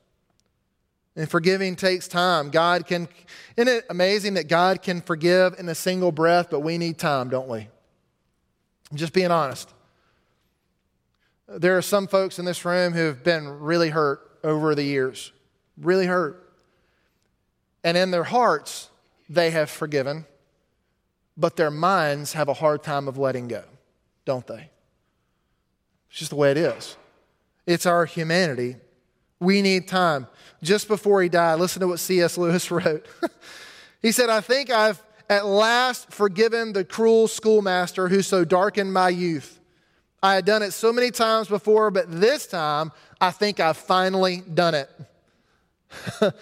And 1.16 1.30
forgiving 1.30 1.76
takes 1.76 2.08
time. 2.08 2.50
God 2.50 2.86
can, 2.86 3.08
isn't 3.56 3.74
it 3.74 3.86
amazing 3.88 4.34
that 4.34 4.48
God 4.48 4.82
can 4.82 5.00
forgive 5.00 5.58
in 5.58 5.66
a 5.70 5.74
single 5.74 6.12
breath, 6.12 6.48
but 6.50 6.60
we 6.60 6.76
need 6.76 6.98
time, 6.98 7.30
don't 7.30 7.48
we? 7.48 7.60
I'm 8.90 8.96
just 8.98 9.14
being 9.14 9.30
honest. 9.30 9.72
There 11.48 11.78
are 11.78 11.82
some 11.82 12.06
folks 12.06 12.38
in 12.38 12.44
this 12.44 12.66
room 12.66 12.92
who 12.92 13.06
have 13.06 13.24
been 13.24 13.48
really 13.48 13.88
hurt 13.88 14.20
over 14.44 14.74
the 14.74 14.84
years, 14.84 15.32
really 15.78 16.04
hurt. 16.04 16.42
And 17.86 17.96
in 17.96 18.10
their 18.10 18.24
hearts, 18.24 18.90
they 19.28 19.52
have 19.52 19.70
forgiven, 19.70 20.24
but 21.36 21.54
their 21.54 21.70
minds 21.70 22.32
have 22.32 22.48
a 22.48 22.54
hard 22.54 22.82
time 22.82 23.06
of 23.06 23.16
letting 23.16 23.46
go, 23.46 23.62
don't 24.24 24.44
they? 24.44 24.70
It's 26.10 26.18
just 26.18 26.30
the 26.30 26.36
way 26.36 26.50
it 26.50 26.56
is. 26.56 26.96
It's 27.64 27.86
our 27.86 28.04
humanity. 28.04 28.74
We 29.38 29.62
need 29.62 29.86
time. 29.86 30.26
Just 30.64 30.88
before 30.88 31.22
he 31.22 31.28
died, 31.28 31.60
listen 31.60 31.78
to 31.78 31.86
what 31.86 32.00
C.S. 32.00 32.36
Lewis 32.36 32.68
wrote. 32.72 33.06
he 34.02 34.10
said, 34.10 34.30
I 34.30 34.40
think 34.40 34.68
I've 34.68 35.00
at 35.30 35.46
last 35.46 36.10
forgiven 36.10 36.72
the 36.72 36.82
cruel 36.84 37.28
schoolmaster 37.28 38.08
who 38.08 38.20
so 38.20 38.44
darkened 38.44 38.92
my 38.92 39.10
youth. 39.10 39.60
I 40.20 40.34
had 40.34 40.44
done 40.44 40.64
it 40.64 40.72
so 40.72 40.92
many 40.92 41.12
times 41.12 41.46
before, 41.46 41.92
but 41.92 42.10
this 42.10 42.48
time 42.48 42.90
I 43.20 43.30
think 43.30 43.60
I've 43.60 43.76
finally 43.76 44.42
done 44.52 44.74
it. 44.74 44.90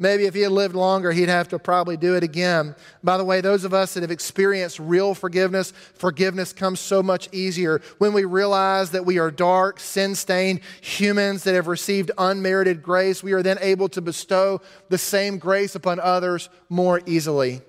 Maybe 0.00 0.26
if 0.26 0.34
he 0.34 0.42
had 0.42 0.52
lived 0.52 0.76
longer, 0.76 1.10
he'd 1.10 1.28
have 1.28 1.48
to 1.48 1.58
probably 1.58 1.96
do 1.96 2.14
it 2.14 2.22
again. 2.22 2.76
By 3.02 3.16
the 3.16 3.24
way, 3.24 3.40
those 3.40 3.64
of 3.64 3.74
us 3.74 3.94
that 3.94 4.02
have 4.02 4.12
experienced 4.12 4.78
real 4.78 5.12
forgiveness, 5.12 5.72
forgiveness 5.94 6.52
comes 6.52 6.78
so 6.78 7.02
much 7.02 7.28
easier 7.32 7.80
when 7.98 8.12
we 8.12 8.24
realize 8.24 8.92
that 8.92 9.04
we 9.04 9.18
are 9.18 9.32
dark, 9.32 9.80
sin 9.80 10.14
stained 10.14 10.60
humans 10.80 11.42
that 11.44 11.54
have 11.54 11.66
received 11.66 12.12
unmerited 12.16 12.80
grace. 12.80 13.24
We 13.24 13.32
are 13.32 13.42
then 13.42 13.58
able 13.60 13.88
to 13.88 14.00
bestow 14.00 14.60
the 14.88 14.98
same 14.98 15.38
grace 15.38 15.74
upon 15.74 15.98
others 15.98 16.48
more 16.68 17.00
easily. 17.04 17.62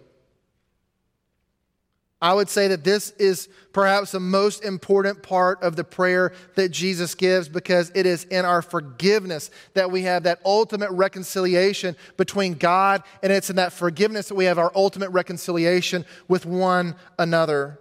I 2.21 2.34
would 2.34 2.49
say 2.49 2.67
that 2.67 2.84
this 2.84 3.12
is 3.12 3.47
perhaps 3.71 4.12
the 4.12 4.19
most 4.19 4.63
important 4.63 5.23
part 5.23 5.63
of 5.63 5.77
the 5.77 5.86
prayer 5.86 6.34
that 6.55 6.69
Jesus 6.69 7.15
gives 7.15 7.47
because 7.47 7.91
it 7.95 8.05
is 8.05 8.25
in 8.25 8.43
our 8.43 8.62
forgiveness 8.62 9.49
that 9.73 9.89
we 9.89 10.01
have 10.01 10.23
that 10.23 10.39
ultimate 10.43 10.91
reconciliation 10.91 11.95
between 12.17 12.55
God, 12.55 13.03
and 13.23 13.32
it's 13.32 13.49
in 13.49 13.55
that 13.55 13.71
forgiveness 13.71 14.27
that 14.27 14.36
we 14.36 14.45
have 14.45 14.60
our 14.60 14.71
ultimate 14.75 15.12
reconciliation 15.12 16.05
with 16.27 16.45
one 16.45 16.95
another. 17.17 17.79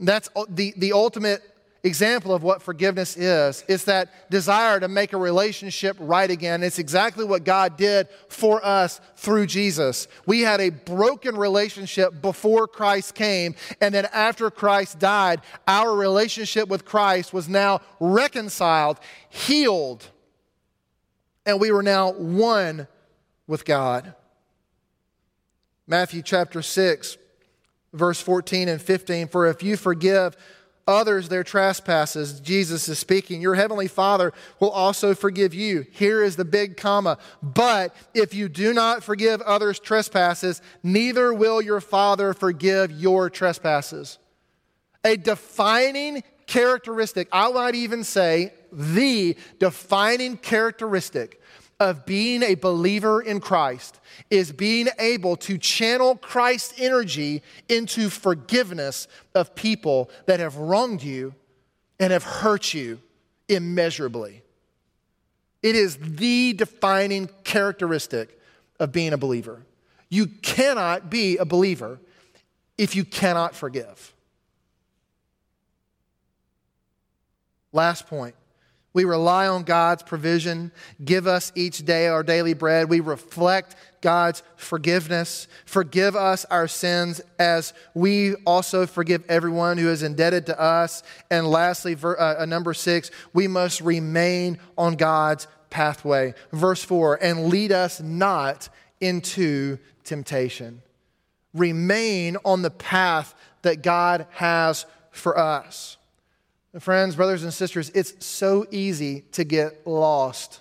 That's 0.00 0.28
the, 0.48 0.74
the 0.76 0.92
ultimate 0.92 1.42
example 1.84 2.34
of 2.34 2.42
what 2.42 2.62
forgiveness 2.62 3.16
is. 3.16 3.62
It's 3.68 3.84
that 3.84 4.30
desire 4.30 4.80
to 4.80 4.88
make 4.88 5.12
a 5.12 5.18
relationship 5.18 5.96
right 6.00 6.30
again. 6.30 6.62
It's 6.62 6.78
exactly 6.78 7.26
what 7.26 7.44
God 7.44 7.76
did 7.76 8.08
for 8.28 8.64
us 8.64 9.00
through 9.16 9.46
Jesus. 9.46 10.08
We 10.26 10.40
had 10.40 10.60
a 10.60 10.70
broken 10.70 11.36
relationship 11.36 12.22
before 12.22 12.66
Christ 12.66 13.14
came, 13.14 13.54
and 13.82 13.94
then 13.94 14.06
after 14.12 14.50
Christ 14.50 14.98
died, 14.98 15.42
our 15.68 15.94
relationship 15.94 16.68
with 16.68 16.86
Christ 16.86 17.34
was 17.34 17.48
now 17.48 17.80
reconciled, 18.00 18.98
healed, 19.28 20.10
and 21.44 21.60
we 21.60 21.70
were 21.70 21.82
now 21.82 22.12
one 22.12 22.88
with 23.46 23.66
God. 23.66 24.14
Matthew 25.86 26.22
chapter 26.22 26.62
6, 26.62 27.18
verse 27.92 28.20
14 28.22 28.70
and 28.70 28.80
15 28.80 29.28
For 29.28 29.46
if 29.46 29.62
you 29.62 29.76
forgive 29.76 30.34
others 30.86 31.28
their 31.28 31.44
trespasses, 31.44 32.40
Jesus 32.40 32.88
is 32.88 32.98
speaking, 32.98 33.40
your 33.40 33.54
heavenly 33.54 33.88
Father 33.88 34.32
will 34.60 34.70
also 34.70 35.14
forgive 35.14 35.54
you. 35.54 35.86
Here 35.90 36.22
is 36.22 36.36
the 36.36 36.44
big 36.44 36.76
comma. 36.76 37.18
But 37.42 37.94
if 38.14 38.34
you 38.34 38.48
do 38.48 38.72
not 38.72 39.02
forgive 39.02 39.40
others' 39.42 39.78
trespasses, 39.78 40.60
neither 40.82 41.32
will 41.32 41.62
your 41.62 41.80
Father 41.80 42.34
forgive 42.34 42.90
your 42.90 43.30
trespasses. 43.30 44.18
A 45.04 45.16
defining 45.16 46.22
characteristic, 46.46 47.28
I 47.32 47.50
might 47.50 47.74
even 47.74 48.04
say 48.04 48.52
the 48.72 49.36
defining 49.58 50.36
characteristic 50.36 51.40
of 51.80 52.06
being 52.06 52.42
a 52.42 52.54
believer 52.54 53.20
in 53.20 53.40
Christ 53.40 54.00
is 54.30 54.52
being 54.52 54.88
able 54.98 55.36
to 55.36 55.58
channel 55.58 56.16
Christ's 56.16 56.74
energy 56.78 57.42
into 57.68 58.08
forgiveness 58.08 59.08
of 59.34 59.54
people 59.54 60.10
that 60.26 60.40
have 60.40 60.56
wronged 60.56 61.02
you 61.02 61.34
and 61.98 62.12
have 62.12 62.22
hurt 62.22 62.74
you 62.74 63.00
immeasurably. 63.48 64.42
It 65.62 65.76
is 65.76 65.96
the 65.96 66.52
defining 66.52 67.28
characteristic 67.42 68.38
of 68.78 68.92
being 68.92 69.12
a 69.12 69.18
believer. 69.18 69.62
You 70.08 70.26
cannot 70.26 71.10
be 71.10 71.38
a 71.38 71.44
believer 71.44 71.98
if 72.76 72.94
you 72.94 73.04
cannot 73.04 73.54
forgive. 73.54 74.14
Last 77.72 78.06
point 78.06 78.34
we 78.94 79.04
rely 79.04 79.48
on 79.48 79.64
God's 79.64 80.04
provision. 80.04 80.70
Give 81.04 81.26
us 81.26 81.52
each 81.56 81.84
day 81.84 82.06
our 82.06 82.22
daily 82.22 82.54
bread. 82.54 82.88
We 82.88 83.00
reflect 83.00 83.74
God's 84.00 84.42
forgiveness. 84.56 85.48
Forgive 85.66 86.14
us 86.14 86.44
our 86.46 86.68
sins 86.68 87.20
as 87.38 87.74
we 87.94 88.36
also 88.46 88.86
forgive 88.86 89.24
everyone 89.28 89.78
who 89.78 89.90
is 89.90 90.04
indebted 90.04 90.46
to 90.46 90.60
us. 90.60 91.02
And 91.28 91.46
lastly, 91.50 91.94
ver, 91.94 92.16
uh, 92.18 92.42
uh 92.42 92.46
number 92.46 92.72
six, 92.72 93.10
we 93.32 93.48
must 93.48 93.80
remain 93.80 94.58
on 94.78 94.94
God's 94.94 95.48
pathway. 95.70 96.34
Verse 96.52 96.84
four, 96.84 97.18
and 97.20 97.46
lead 97.46 97.72
us 97.72 98.00
not 98.00 98.68
into 99.00 99.78
temptation. 100.04 100.82
Remain 101.52 102.36
on 102.44 102.62
the 102.62 102.70
path 102.70 103.34
that 103.62 103.82
God 103.82 104.26
has 104.30 104.86
for 105.10 105.36
us. 105.36 105.96
Friends, 106.80 107.14
brothers 107.14 107.44
and 107.44 107.54
sisters, 107.54 107.90
it's 107.94 108.24
so 108.24 108.66
easy 108.72 109.20
to 109.32 109.44
get 109.44 109.86
lost. 109.86 110.60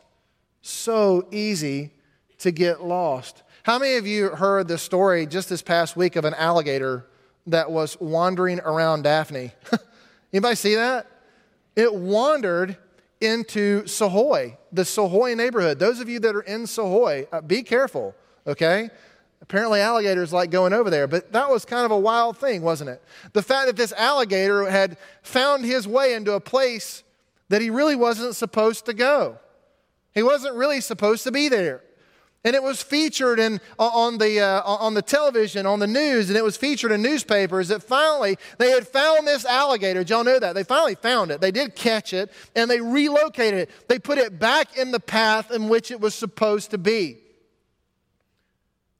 So 0.62 1.28
easy 1.32 1.92
to 2.40 2.52
get 2.52 2.84
lost. 2.84 3.42
How 3.64 3.80
many 3.80 3.96
of 3.96 4.06
you 4.06 4.30
heard 4.30 4.68
the 4.68 4.78
story 4.78 5.26
just 5.26 5.50
this 5.50 5.64
past 5.64 5.98
week 5.98 6.16
of 6.16 6.24
an 6.24 6.36
alligator 6.36 7.08
that 7.48 7.72
was 7.72 8.00
wandering 8.00 8.60
around 8.60 9.04
Daphne? 9.04 9.54
Anybody 10.34 10.56
see 10.56 10.76
that? 10.76 11.08
It 11.76 11.94
wandered 11.94 12.78
into 13.20 13.84
Sahoy, 13.84 14.58
the 14.72 14.84
Sahoy 14.84 15.36
neighborhood. 15.36 15.80
Those 15.80 16.00
of 16.00 16.10
you 16.10 16.20
that 16.20 16.36
are 16.36 16.42
in 16.42 16.64
Sahoy, 16.64 17.28
uh, 17.32 17.42
be 17.42 17.64
careful, 17.64 18.14
okay? 18.46 18.92
Apparently, 19.44 19.82
alligators 19.82 20.32
like 20.32 20.52
going 20.52 20.72
over 20.72 20.90
there, 20.90 21.06
but 21.06 21.34
that 21.34 21.50
was 21.50 21.66
kind 21.66 21.84
of 21.84 21.92
a 21.92 21.98
wild 21.98 22.38
thing, 22.38 22.62
wasn't 22.62 22.90
it? 22.90 23.04
The 23.34 23.44
fact 23.44 23.68
that 23.68 23.76
this 23.76 23.92
alligator 23.92 24.70
had 24.70 24.98
found 25.22 25.66
his 25.66 25.86
way 25.86 26.14
into 26.14 26.32
a 26.32 26.40
place 26.40 27.04
that 27.50 27.62
he 27.62 27.70
really 27.70 27.98
wasn't 27.98 28.38
supposed 28.38 28.86
to 28.86 28.94
go. 28.94 29.38
He 30.14 30.24
wasn't 30.24 30.56
really 30.56 30.80
supposed 30.80 31.26
to 31.26 31.32
be 31.32 31.50
there. 31.50 31.84
And 32.46 32.56
it 32.56 32.64
was 32.64 32.82
featured 32.82 33.38
in, 33.38 33.60
on, 33.78 34.18
the, 34.18 34.40
uh, 34.40 34.62
on 34.64 34.94
the 34.94 35.02
television, 35.02 35.66
on 35.66 35.80
the 35.80 35.88
news, 35.88 36.30
and 36.30 36.38
it 36.38 36.44
was 36.44 36.56
featured 36.56 36.94
in 36.94 37.02
newspapers 37.02 37.68
that 37.68 37.84
finally 37.84 38.38
they 38.58 38.72
had 38.72 38.88
found 38.88 39.28
this 39.28 39.46
alligator. 39.46 40.00
Did 40.00 40.10
y'all 40.10 40.24
know 40.24 40.40
that? 40.40 40.56
They 40.56 40.64
finally 40.64 40.96
found 40.96 41.32
it. 41.32 41.42
They 41.42 41.52
did 41.52 41.76
catch 41.76 42.14
it, 42.14 42.32
and 42.56 42.72
they 42.72 42.80
relocated 42.80 43.60
it. 43.60 43.90
They 43.90 44.00
put 44.00 44.18
it 44.18 44.40
back 44.40 44.78
in 44.78 44.92
the 44.92 45.02
path 45.02 45.52
in 45.52 45.68
which 45.68 45.92
it 45.92 46.00
was 46.00 46.16
supposed 46.16 46.72
to 46.72 46.78
be. 46.78 47.23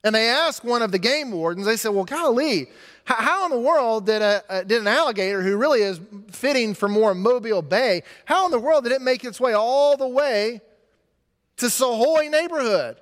And 0.04 0.14
they 0.14 0.28
asked 0.28 0.62
one 0.64 0.82
of 0.82 0.92
the 0.92 0.98
game 0.98 1.32
wardens, 1.32 1.66
they 1.66 1.78
said, 1.78 1.88
Well, 1.88 2.04
golly, 2.04 2.68
how 3.04 3.46
in 3.46 3.50
the 3.50 3.58
world 3.58 4.04
did, 4.04 4.20
a, 4.20 4.62
did 4.66 4.82
an 4.82 4.86
alligator 4.86 5.42
who 5.42 5.56
really 5.56 5.80
is 5.80 5.98
fitting 6.30 6.74
for 6.74 6.88
more 6.88 7.14
Mobile 7.14 7.62
Bay, 7.62 8.02
how 8.26 8.44
in 8.44 8.50
the 8.50 8.58
world 8.58 8.84
did 8.84 8.92
it 8.92 9.00
make 9.00 9.24
its 9.24 9.40
way 9.40 9.54
all 9.54 9.96
the 9.96 10.06
way 10.06 10.60
to 11.56 11.70
Savoy 11.70 12.28
neighborhood? 12.28 12.98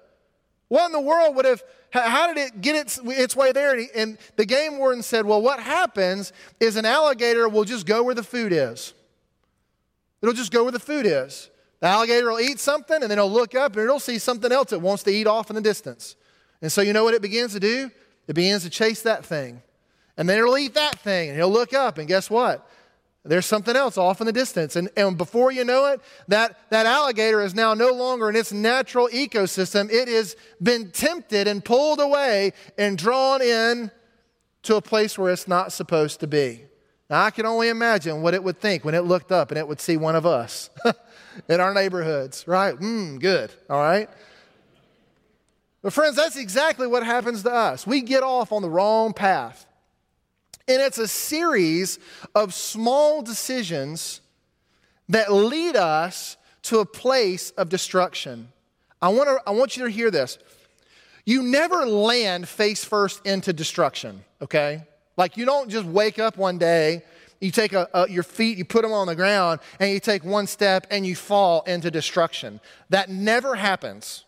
What 0.68 0.86
in 0.86 0.92
the 0.92 1.00
world 1.00 1.34
would 1.36 1.44
have, 1.44 1.62
how 1.90 2.32
did 2.32 2.38
it 2.38 2.60
get 2.60 2.76
its, 2.76 3.00
its 3.04 3.34
way 3.34 3.50
there? 3.50 3.78
And 3.94 4.16
the 4.36 4.46
game 4.46 4.78
warden 4.78 5.02
said, 5.02 5.26
Well, 5.26 5.42
what 5.42 5.58
happens 5.58 6.32
is 6.60 6.76
an 6.76 6.86
alligator 6.86 7.48
will 7.48 7.64
just 7.64 7.84
go 7.84 8.04
where 8.04 8.14
the 8.14 8.22
food 8.22 8.52
is. 8.52 8.94
It'll 10.22 10.34
just 10.34 10.52
go 10.52 10.62
where 10.62 10.72
the 10.72 10.78
food 10.78 11.04
is. 11.04 11.50
The 11.80 11.88
alligator 11.88 12.30
will 12.30 12.40
eat 12.40 12.60
something 12.60 13.02
and 13.02 13.10
then 13.10 13.18
it'll 13.18 13.30
look 13.30 13.56
up 13.56 13.72
and 13.72 13.82
it'll 13.82 13.98
see 13.98 14.18
something 14.18 14.52
else 14.52 14.72
it 14.72 14.80
wants 14.80 15.02
to 15.02 15.10
eat 15.10 15.26
off 15.26 15.50
in 15.50 15.56
the 15.56 15.60
distance. 15.60 16.14
And 16.62 16.72
so, 16.72 16.80
you 16.80 16.92
know 16.92 17.04
what 17.04 17.14
it 17.14 17.20
begins 17.20 17.52
to 17.52 17.60
do? 17.60 17.90
It 18.28 18.34
begins 18.34 18.62
to 18.62 18.70
chase 18.70 19.02
that 19.02 19.26
thing. 19.26 19.62
And 20.16 20.28
then 20.28 20.38
it'll 20.38 20.56
eat 20.56 20.74
that 20.74 20.98
thing, 21.00 21.28
and 21.28 21.36
he'll 21.36 21.50
look 21.50 21.74
up, 21.74 21.98
and 21.98 22.06
guess 22.06 22.30
what? 22.30 22.66
There's 23.24 23.46
something 23.46 23.76
else 23.76 23.96
off 23.96 24.20
in 24.20 24.26
the 24.26 24.32
distance. 24.32 24.74
And, 24.74 24.88
and 24.96 25.16
before 25.16 25.52
you 25.52 25.64
know 25.64 25.86
it, 25.86 26.00
that, 26.28 26.58
that 26.70 26.86
alligator 26.86 27.40
is 27.40 27.54
now 27.54 27.72
no 27.72 27.92
longer 27.92 28.28
in 28.28 28.34
its 28.34 28.52
natural 28.52 29.08
ecosystem. 29.08 29.90
It 29.90 30.08
has 30.08 30.34
been 30.60 30.90
tempted 30.90 31.46
and 31.46 31.64
pulled 31.64 32.00
away 32.00 32.52
and 32.76 32.98
drawn 32.98 33.40
in 33.40 33.92
to 34.62 34.76
a 34.76 34.82
place 34.82 35.16
where 35.16 35.32
it's 35.32 35.46
not 35.46 35.72
supposed 35.72 36.18
to 36.20 36.26
be. 36.26 36.64
Now, 37.08 37.22
I 37.22 37.30
can 37.30 37.46
only 37.46 37.68
imagine 37.68 38.22
what 38.22 38.34
it 38.34 38.42
would 38.42 38.60
think 38.60 38.84
when 38.84 38.94
it 38.94 39.02
looked 39.02 39.30
up 39.30 39.50
and 39.50 39.58
it 39.58 39.68
would 39.68 39.80
see 39.80 39.96
one 39.96 40.16
of 40.16 40.26
us 40.26 40.70
in 41.48 41.60
our 41.60 41.74
neighborhoods, 41.74 42.48
right? 42.48 42.74
Mmm, 42.74 43.20
good, 43.20 43.52
all 43.70 43.80
right? 43.80 44.08
But, 45.82 45.92
friends, 45.92 46.16
that's 46.16 46.36
exactly 46.36 46.86
what 46.86 47.04
happens 47.04 47.42
to 47.42 47.52
us. 47.52 47.86
We 47.86 48.00
get 48.02 48.22
off 48.22 48.52
on 48.52 48.62
the 48.62 48.70
wrong 48.70 49.12
path. 49.12 49.66
And 50.68 50.80
it's 50.80 50.98
a 50.98 51.08
series 51.08 51.98
of 52.34 52.54
small 52.54 53.22
decisions 53.22 54.20
that 55.08 55.32
lead 55.32 55.74
us 55.76 56.36
to 56.62 56.78
a 56.78 56.86
place 56.86 57.50
of 57.52 57.68
destruction. 57.68 58.48
I 59.00 59.08
want, 59.08 59.28
to, 59.28 59.40
I 59.44 59.50
want 59.50 59.76
you 59.76 59.84
to 59.84 59.90
hear 59.90 60.10
this. 60.10 60.38
You 61.24 61.42
never 61.42 61.86
land 61.86 62.48
face 62.48 62.84
first 62.84 63.24
into 63.26 63.52
destruction, 63.52 64.24
okay? 64.40 64.84
Like 65.16 65.36
you 65.36 65.44
don't 65.44 65.68
just 65.68 65.84
wake 65.84 66.18
up 66.18 66.36
one 66.36 66.58
day, 66.58 67.02
you 67.40 67.50
take 67.50 67.72
a, 67.72 67.88
a, 67.92 68.08
your 68.08 68.22
feet, 68.22 68.56
you 68.56 68.64
put 68.64 68.82
them 68.82 68.92
on 68.92 69.08
the 69.08 69.16
ground, 69.16 69.60
and 69.80 69.90
you 69.90 69.98
take 69.98 70.24
one 70.24 70.46
step 70.46 70.86
and 70.90 71.04
you 71.04 71.16
fall 71.16 71.62
into 71.62 71.90
destruction. 71.90 72.60
That 72.90 73.10
never 73.10 73.56
happens. 73.56 74.24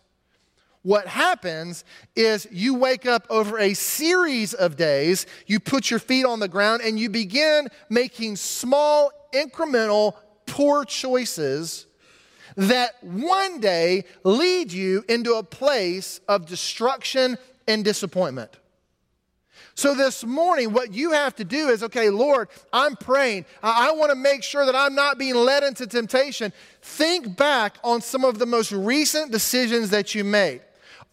What 0.84 1.06
happens 1.06 1.82
is 2.14 2.46
you 2.50 2.74
wake 2.74 3.06
up 3.06 3.26
over 3.30 3.58
a 3.58 3.72
series 3.72 4.52
of 4.52 4.76
days, 4.76 5.24
you 5.46 5.58
put 5.58 5.90
your 5.90 5.98
feet 5.98 6.26
on 6.26 6.40
the 6.40 6.48
ground, 6.48 6.82
and 6.82 7.00
you 7.00 7.08
begin 7.08 7.68
making 7.88 8.36
small, 8.36 9.10
incremental, 9.32 10.12
poor 10.44 10.84
choices 10.84 11.86
that 12.56 13.02
one 13.02 13.60
day 13.60 14.04
lead 14.24 14.72
you 14.72 15.02
into 15.08 15.36
a 15.36 15.42
place 15.42 16.20
of 16.28 16.44
destruction 16.44 17.38
and 17.66 17.82
disappointment. 17.82 18.50
So, 19.76 19.94
this 19.94 20.22
morning, 20.22 20.74
what 20.74 20.92
you 20.92 21.12
have 21.12 21.34
to 21.36 21.44
do 21.44 21.70
is 21.70 21.82
okay, 21.82 22.10
Lord, 22.10 22.50
I'm 22.74 22.94
praying. 22.94 23.46
I, 23.62 23.88
I 23.88 23.92
want 23.92 24.10
to 24.10 24.16
make 24.16 24.42
sure 24.42 24.66
that 24.66 24.76
I'm 24.76 24.94
not 24.94 25.16
being 25.16 25.34
led 25.34 25.64
into 25.64 25.86
temptation. 25.86 26.52
Think 26.82 27.38
back 27.38 27.78
on 27.82 28.02
some 28.02 28.22
of 28.22 28.38
the 28.38 28.46
most 28.46 28.70
recent 28.70 29.32
decisions 29.32 29.88
that 29.88 30.14
you 30.14 30.24
made. 30.24 30.60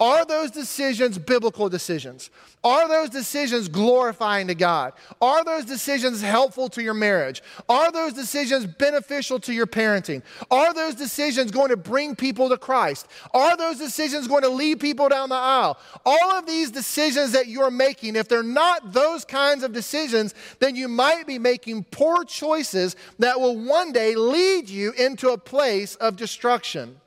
Are 0.02 0.26
those 0.26 0.50
decisions 0.50 1.20
biblical 1.20 1.70
decisions? 1.70 2.32
Are 2.64 2.88
those 2.88 3.12
decisions 3.12 3.68
glorifying 3.68 4.48
to 4.48 4.56
God? 4.56 4.94
Are 5.22 5.44
those 5.44 5.64
decisions 5.64 6.24
helpful 6.24 6.70
to 6.70 6.82
your 6.82 6.96
marriage? 6.96 7.44
Are 7.70 7.92
those 7.92 8.14
decisions 8.14 8.66
beneficial 8.66 9.40
to 9.42 9.54
your 9.54 9.68
parenting? 9.68 10.24
Are 10.50 10.74
those 10.74 10.96
decisions 10.96 11.52
going 11.52 11.70
to 11.70 11.78
bring 11.78 12.16
people 12.16 12.50
to 12.50 12.58
Christ? 12.58 13.06
Are 13.36 13.56
those 13.56 13.78
decisions 13.78 14.28
going 14.28 14.42
to 14.42 14.50
lead 14.50 14.80
people 14.80 15.08
down 15.08 15.30
the 15.30 15.36
aisle? 15.36 15.78
All 16.04 16.32
of 16.32 16.48
these 16.48 16.72
decisions 16.72 17.34
that 17.34 17.46
you're 17.46 17.70
making, 17.70 18.16
if 18.16 18.28
they're 18.28 18.42
not 18.42 18.94
those 18.94 19.24
kinds 19.24 19.64
of 19.64 19.72
decisions, 19.72 20.34
then 20.58 20.76
you 20.76 20.88
might 20.88 21.28
be 21.28 21.38
making 21.38 21.84
poor 21.92 22.24
choices 22.24 22.96
that 23.20 23.40
will 23.40 23.56
one 23.56 23.92
day 23.92 24.16
lead 24.16 24.68
you 24.68 24.94
into 24.94 25.30
a 25.30 25.38
place 25.38 25.94
of 25.98 26.16
destruction. 26.16 27.01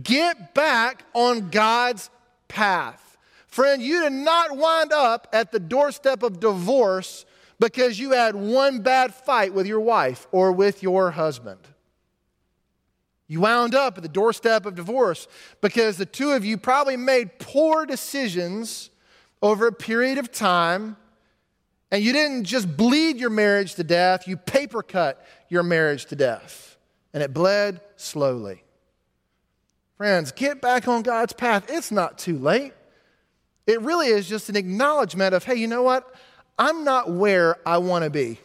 Get 0.00 0.54
back 0.54 1.04
on 1.14 1.50
God's 1.50 2.10
path. 2.48 3.16
Friend, 3.46 3.82
you 3.82 4.02
did 4.02 4.12
not 4.12 4.56
wind 4.56 4.92
up 4.92 5.26
at 5.32 5.50
the 5.52 5.58
doorstep 5.58 6.22
of 6.22 6.40
divorce 6.40 7.24
because 7.58 7.98
you 7.98 8.12
had 8.12 8.36
one 8.36 8.80
bad 8.80 9.14
fight 9.14 9.52
with 9.52 9.66
your 9.66 9.80
wife 9.80 10.26
or 10.30 10.52
with 10.52 10.82
your 10.82 11.10
husband. 11.10 11.60
You 13.26 13.40
wound 13.40 13.74
up 13.74 13.96
at 13.98 14.02
the 14.02 14.08
doorstep 14.08 14.64
of 14.64 14.74
divorce 14.74 15.28
because 15.60 15.96
the 15.96 16.06
two 16.06 16.32
of 16.32 16.44
you 16.44 16.56
probably 16.56 16.96
made 16.96 17.38
poor 17.38 17.84
decisions 17.84 18.90
over 19.42 19.66
a 19.66 19.72
period 19.72 20.18
of 20.18 20.32
time, 20.32 20.96
and 21.90 22.02
you 22.02 22.12
didn't 22.12 22.44
just 22.44 22.76
bleed 22.76 23.18
your 23.18 23.30
marriage 23.30 23.74
to 23.74 23.84
death, 23.84 24.26
you 24.26 24.36
paper 24.36 24.82
cut 24.82 25.24
your 25.48 25.62
marriage 25.62 26.06
to 26.06 26.16
death, 26.16 26.76
and 27.12 27.22
it 27.22 27.32
bled 27.32 27.80
slowly. 27.96 28.62
Friends, 29.98 30.30
get 30.30 30.60
back 30.60 30.86
on 30.86 31.02
God's 31.02 31.32
path. 31.32 31.66
It's 31.68 31.90
not 31.90 32.18
too 32.18 32.38
late. 32.38 32.72
It 33.66 33.82
really 33.82 34.06
is 34.06 34.28
just 34.28 34.48
an 34.48 34.54
acknowledgement 34.54 35.34
of, 35.34 35.42
hey, 35.42 35.56
you 35.56 35.66
know 35.66 35.82
what? 35.82 36.14
I'm 36.56 36.84
not 36.84 37.10
where 37.10 37.56
I 37.66 37.78
want 37.78 38.04
to 38.04 38.10
be. 38.10 38.38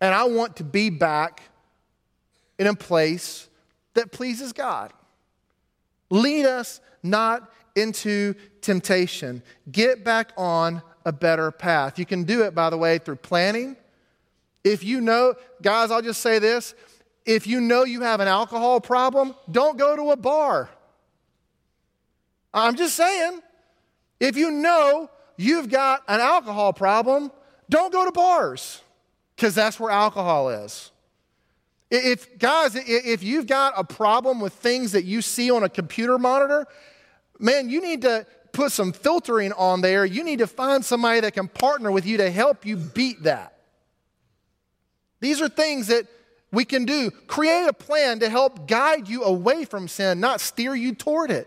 And 0.00 0.14
I 0.14 0.24
want 0.24 0.56
to 0.56 0.64
be 0.64 0.88
back 0.88 1.42
in 2.60 2.68
a 2.68 2.74
place 2.74 3.48
that 3.94 4.12
pleases 4.12 4.52
God. 4.52 4.92
Lead 6.10 6.46
us 6.46 6.80
not 7.02 7.52
into 7.74 8.34
temptation. 8.60 9.42
Get 9.72 10.04
back 10.04 10.30
on 10.36 10.80
a 11.04 11.12
better 11.12 11.50
path. 11.50 11.98
You 11.98 12.06
can 12.06 12.22
do 12.22 12.44
it, 12.44 12.54
by 12.54 12.70
the 12.70 12.78
way, 12.78 12.98
through 12.98 13.16
planning. 13.16 13.76
If 14.62 14.84
you 14.84 15.00
know, 15.00 15.34
guys, 15.60 15.90
I'll 15.90 16.02
just 16.02 16.20
say 16.20 16.38
this 16.38 16.76
if 17.26 17.46
you 17.46 17.60
know 17.60 17.84
you 17.84 18.02
have 18.02 18.20
an 18.20 18.28
alcohol 18.28 18.80
problem, 18.80 19.34
don't 19.50 19.76
go 19.76 19.96
to 19.96 20.12
a 20.12 20.16
bar. 20.16 20.70
I'm 22.54 22.76
just 22.76 22.94
saying, 22.94 23.42
if 24.20 24.36
you 24.36 24.50
know 24.50 25.10
you've 25.36 25.68
got 25.68 26.02
an 26.08 26.20
alcohol 26.20 26.72
problem, 26.72 27.30
don't 27.68 27.92
go 27.92 28.04
to 28.04 28.12
bars 28.12 28.80
because 29.34 29.54
that's 29.54 29.78
where 29.78 29.90
alcohol 29.90 30.48
is. 30.48 30.92
If, 31.90 32.38
guys, 32.38 32.74
if 32.74 33.22
you've 33.22 33.46
got 33.46 33.74
a 33.76 33.84
problem 33.84 34.40
with 34.40 34.54
things 34.54 34.92
that 34.92 35.04
you 35.04 35.20
see 35.20 35.50
on 35.50 35.62
a 35.64 35.68
computer 35.68 36.18
monitor, 36.18 36.66
man, 37.38 37.68
you 37.68 37.80
need 37.80 38.02
to 38.02 38.26
put 38.52 38.72
some 38.72 38.92
filtering 38.92 39.52
on 39.52 39.82
there. 39.82 40.04
You 40.04 40.24
need 40.24 40.38
to 40.38 40.46
find 40.46 40.84
somebody 40.84 41.20
that 41.20 41.34
can 41.34 41.48
partner 41.48 41.90
with 41.90 42.06
you 42.06 42.16
to 42.16 42.30
help 42.30 42.64
you 42.64 42.76
beat 42.76 43.24
that. 43.24 43.52
These 45.20 45.40
are 45.42 45.48
things 45.48 45.88
that 45.88 46.06
we 46.56 46.64
can 46.64 46.86
do. 46.86 47.10
Create 47.26 47.68
a 47.68 47.72
plan 47.74 48.20
to 48.20 48.30
help 48.30 48.66
guide 48.66 49.08
you 49.08 49.24
away 49.24 49.66
from 49.66 49.88
sin, 49.88 50.20
not 50.20 50.40
steer 50.40 50.74
you 50.74 50.94
toward 50.94 51.30
it. 51.30 51.46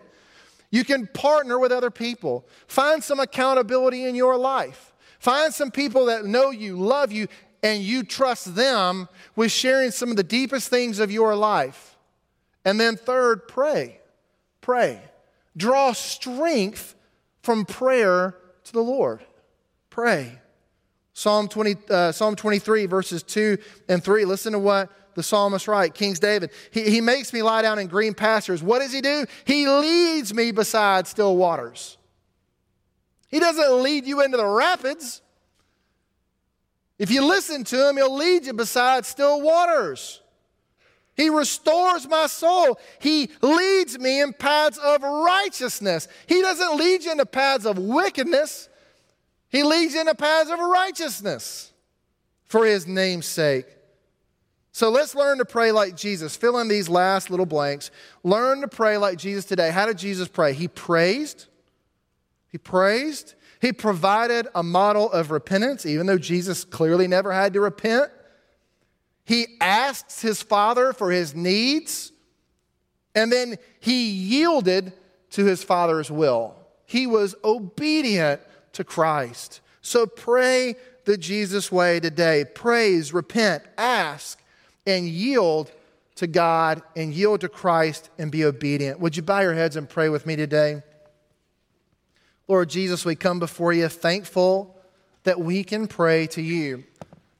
You 0.70 0.84
can 0.84 1.08
partner 1.08 1.58
with 1.58 1.72
other 1.72 1.90
people. 1.90 2.46
Find 2.68 3.02
some 3.02 3.18
accountability 3.18 4.04
in 4.04 4.14
your 4.14 4.38
life. 4.38 4.92
Find 5.18 5.52
some 5.52 5.72
people 5.72 6.06
that 6.06 6.26
know 6.26 6.50
you, 6.50 6.76
love 6.76 7.10
you, 7.10 7.26
and 7.60 7.82
you 7.82 8.04
trust 8.04 8.54
them 8.54 9.08
with 9.34 9.50
sharing 9.50 9.90
some 9.90 10.10
of 10.10 10.16
the 10.16 10.22
deepest 10.22 10.68
things 10.68 11.00
of 11.00 11.10
your 11.10 11.34
life. 11.34 11.96
And 12.64 12.78
then, 12.78 12.96
third, 12.96 13.48
pray. 13.48 13.98
Pray. 14.60 15.02
Draw 15.56 15.92
strength 15.94 16.94
from 17.42 17.64
prayer 17.64 18.36
to 18.62 18.72
the 18.72 18.80
Lord. 18.80 19.24
Pray. 19.90 20.38
Psalm, 21.14 21.48
20, 21.48 21.76
uh, 21.90 22.12
Psalm 22.12 22.36
23, 22.36 22.86
verses 22.86 23.24
2 23.24 23.58
and 23.88 24.04
3. 24.04 24.24
Listen 24.24 24.52
to 24.52 24.58
what 24.60 24.88
the 25.14 25.22
psalmist 25.22 25.68
writes, 25.68 25.98
King's 25.98 26.18
David. 26.18 26.50
He, 26.70 26.90
he 26.90 27.00
makes 27.00 27.32
me 27.32 27.42
lie 27.42 27.62
down 27.62 27.78
in 27.78 27.86
green 27.86 28.14
pastures. 28.14 28.62
What 28.62 28.80
does 28.80 28.92
he 28.92 29.00
do? 29.00 29.26
He 29.44 29.68
leads 29.68 30.32
me 30.32 30.50
beside 30.52 31.06
still 31.06 31.36
waters. 31.36 31.98
He 33.28 33.38
doesn't 33.38 33.82
lead 33.82 34.06
you 34.06 34.22
into 34.22 34.36
the 34.36 34.46
rapids. 34.46 35.22
If 36.98 37.10
you 37.10 37.24
listen 37.24 37.64
to 37.64 37.88
him, 37.88 37.96
he'll 37.96 38.14
lead 38.14 38.46
you 38.46 38.52
beside 38.52 39.06
still 39.06 39.40
waters. 39.40 40.20
He 41.16 41.28
restores 41.28 42.08
my 42.08 42.26
soul. 42.26 42.78
He 42.98 43.30
leads 43.42 43.98
me 43.98 44.20
in 44.20 44.32
paths 44.32 44.78
of 44.78 45.02
righteousness. 45.02 46.08
He 46.26 46.40
doesn't 46.40 46.76
lead 46.76 47.04
you 47.04 47.12
into 47.12 47.26
paths 47.26 47.66
of 47.66 47.78
wickedness. 47.78 48.68
He 49.48 49.62
leads 49.62 49.94
you 49.94 50.00
into 50.00 50.14
paths 50.14 50.50
of 50.50 50.58
righteousness 50.58 51.72
for 52.46 52.64
his 52.64 52.86
name's 52.86 53.26
sake. 53.26 53.66
So 54.72 54.88
let's 54.90 55.14
learn 55.14 55.38
to 55.38 55.44
pray 55.44 55.72
like 55.72 55.96
Jesus. 55.96 56.36
Fill 56.36 56.58
in 56.58 56.68
these 56.68 56.88
last 56.88 57.30
little 57.30 57.46
blanks. 57.46 57.90
Learn 58.22 58.60
to 58.60 58.68
pray 58.68 58.96
like 58.96 59.18
Jesus 59.18 59.44
today. 59.44 59.70
How 59.70 59.86
did 59.86 59.98
Jesus 59.98 60.28
pray? 60.28 60.52
He 60.52 60.68
praised. 60.68 61.46
He 62.50 62.58
praised. 62.58 63.34
He 63.60 63.72
provided 63.72 64.48
a 64.54 64.62
model 64.62 65.10
of 65.10 65.30
repentance, 65.30 65.84
even 65.84 66.06
though 66.06 66.18
Jesus 66.18 66.64
clearly 66.64 67.08
never 67.08 67.32
had 67.32 67.52
to 67.54 67.60
repent. 67.60 68.10
He 69.24 69.58
asked 69.60 70.22
his 70.22 70.42
Father 70.42 70.92
for 70.92 71.10
his 71.10 71.34
needs, 71.34 72.10
and 73.14 73.30
then 73.30 73.58
he 73.80 74.10
yielded 74.10 74.92
to 75.30 75.44
his 75.44 75.62
Father's 75.62 76.10
will. 76.10 76.56
He 76.86 77.06
was 77.06 77.34
obedient 77.44 78.40
to 78.72 78.82
Christ. 78.82 79.60
So 79.82 80.06
pray 80.06 80.74
the 81.04 81.16
Jesus 81.16 81.70
way 81.70 82.00
today. 82.00 82.44
Praise, 82.44 83.12
repent, 83.12 83.62
ask, 83.76 84.42
and 84.86 85.08
yield 85.08 85.72
to 86.16 86.26
God 86.26 86.82
and 86.96 87.14
yield 87.14 87.40
to 87.40 87.48
Christ 87.48 88.10
and 88.18 88.30
be 88.30 88.44
obedient. 88.44 89.00
Would 89.00 89.16
you 89.16 89.22
bow 89.22 89.40
your 89.40 89.54
heads 89.54 89.76
and 89.76 89.88
pray 89.88 90.08
with 90.08 90.26
me 90.26 90.36
today? 90.36 90.82
Lord 92.48 92.68
Jesus, 92.68 93.04
we 93.04 93.14
come 93.14 93.38
before 93.38 93.72
you 93.72 93.88
thankful 93.88 94.76
that 95.22 95.40
we 95.40 95.62
can 95.62 95.86
pray 95.86 96.26
to 96.28 96.42
you, 96.42 96.84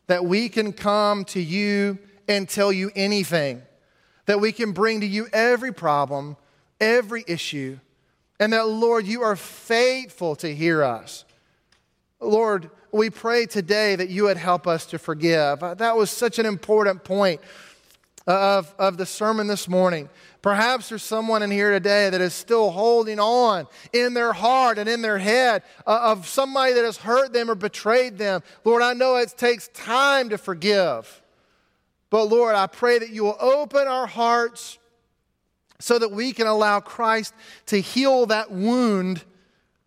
that 0.06 0.24
we 0.24 0.48
can 0.48 0.72
come 0.72 1.24
to 1.26 1.40
you 1.40 1.98
and 2.28 2.48
tell 2.48 2.72
you 2.72 2.90
anything, 2.94 3.62
that 4.26 4.40
we 4.40 4.52
can 4.52 4.72
bring 4.72 5.00
to 5.00 5.06
you 5.06 5.26
every 5.32 5.72
problem, 5.72 6.36
every 6.80 7.24
issue, 7.26 7.78
and 8.38 8.52
that, 8.52 8.68
Lord, 8.68 9.06
you 9.06 9.22
are 9.22 9.36
faithful 9.36 10.36
to 10.36 10.54
hear 10.54 10.82
us. 10.82 11.24
Lord, 12.20 12.70
we 12.92 13.10
pray 13.10 13.46
today 13.46 13.96
that 13.96 14.08
you 14.08 14.24
would 14.24 14.36
help 14.36 14.66
us 14.66 14.86
to 14.86 14.98
forgive. 14.98 15.62
Uh, 15.62 15.74
that 15.74 15.96
was 15.96 16.10
such 16.10 16.38
an 16.38 16.46
important 16.46 17.04
point 17.04 17.40
of, 18.26 18.74
of 18.78 18.96
the 18.96 19.06
sermon 19.06 19.46
this 19.46 19.68
morning. 19.68 20.08
Perhaps 20.42 20.88
there's 20.88 21.02
someone 21.02 21.42
in 21.42 21.50
here 21.50 21.70
today 21.70 22.08
that 22.08 22.20
is 22.20 22.32
still 22.32 22.70
holding 22.70 23.20
on 23.20 23.66
in 23.92 24.14
their 24.14 24.32
heart 24.32 24.78
and 24.78 24.88
in 24.88 25.02
their 25.02 25.18
head 25.18 25.62
uh, 25.86 26.00
of 26.04 26.26
somebody 26.26 26.72
that 26.72 26.84
has 26.84 26.96
hurt 26.96 27.32
them 27.32 27.50
or 27.50 27.54
betrayed 27.54 28.16
them. 28.16 28.42
Lord, 28.64 28.82
I 28.82 28.94
know 28.94 29.16
it 29.16 29.34
takes 29.36 29.68
time 29.68 30.30
to 30.30 30.38
forgive. 30.38 31.22
But 32.08 32.24
Lord, 32.24 32.54
I 32.54 32.66
pray 32.66 32.98
that 32.98 33.10
you 33.10 33.24
will 33.24 33.36
open 33.38 33.86
our 33.86 34.06
hearts 34.06 34.78
so 35.78 35.98
that 35.98 36.10
we 36.10 36.32
can 36.32 36.46
allow 36.46 36.80
Christ 36.80 37.34
to 37.66 37.80
heal 37.80 38.26
that 38.26 38.50
wound 38.50 39.24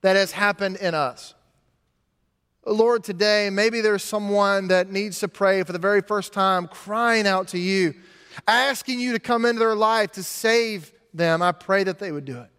that 0.01 0.15
has 0.15 0.31
happened 0.31 0.77
in 0.77 0.93
us. 0.93 1.33
Lord, 2.65 3.03
today, 3.03 3.49
maybe 3.49 3.81
there's 3.81 4.03
someone 4.03 4.69
that 4.69 4.89
needs 4.89 5.19
to 5.19 5.27
pray 5.27 5.63
for 5.63 5.73
the 5.73 5.79
very 5.79 6.01
first 6.01 6.31
time, 6.31 6.67
crying 6.67 7.27
out 7.27 7.49
to 7.49 7.59
you, 7.59 7.93
asking 8.47 8.99
you 8.99 9.11
to 9.13 9.19
come 9.19 9.45
into 9.45 9.59
their 9.59 9.75
life 9.75 10.13
to 10.13 10.23
save 10.23 10.93
them. 11.13 11.41
I 11.41 11.51
pray 11.51 11.83
that 11.83 11.99
they 11.99 12.11
would 12.11 12.25
do 12.25 12.39
it. 12.39 12.49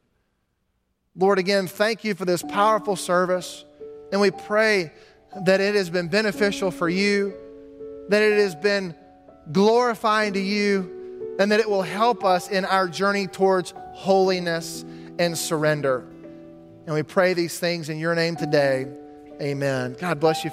Lord, 1.16 1.38
again, 1.38 1.66
thank 1.66 2.04
you 2.04 2.14
for 2.14 2.24
this 2.26 2.42
powerful 2.42 2.96
service. 2.96 3.64
And 4.12 4.20
we 4.20 4.30
pray 4.30 4.92
that 5.46 5.60
it 5.60 5.74
has 5.74 5.88
been 5.88 6.08
beneficial 6.08 6.70
for 6.70 6.88
you, 6.88 7.34
that 8.10 8.22
it 8.22 8.38
has 8.38 8.54
been 8.54 8.94
glorifying 9.52 10.34
to 10.34 10.40
you, 10.40 11.36
and 11.38 11.50
that 11.50 11.60
it 11.60 11.68
will 11.68 11.82
help 11.82 12.24
us 12.24 12.48
in 12.50 12.64
our 12.64 12.88
journey 12.88 13.26
towards 13.26 13.72
holiness 13.94 14.84
and 15.18 15.36
surrender. 15.36 16.04
And 16.86 16.94
we 16.94 17.02
pray 17.02 17.32
these 17.32 17.58
things 17.58 17.88
in 17.88 17.98
your 17.98 18.14
name 18.14 18.36
today. 18.36 18.86
Amen. 19.40 19.97
God 19.99 20.20
bless 20.20 20.44
you. 20.44 20.51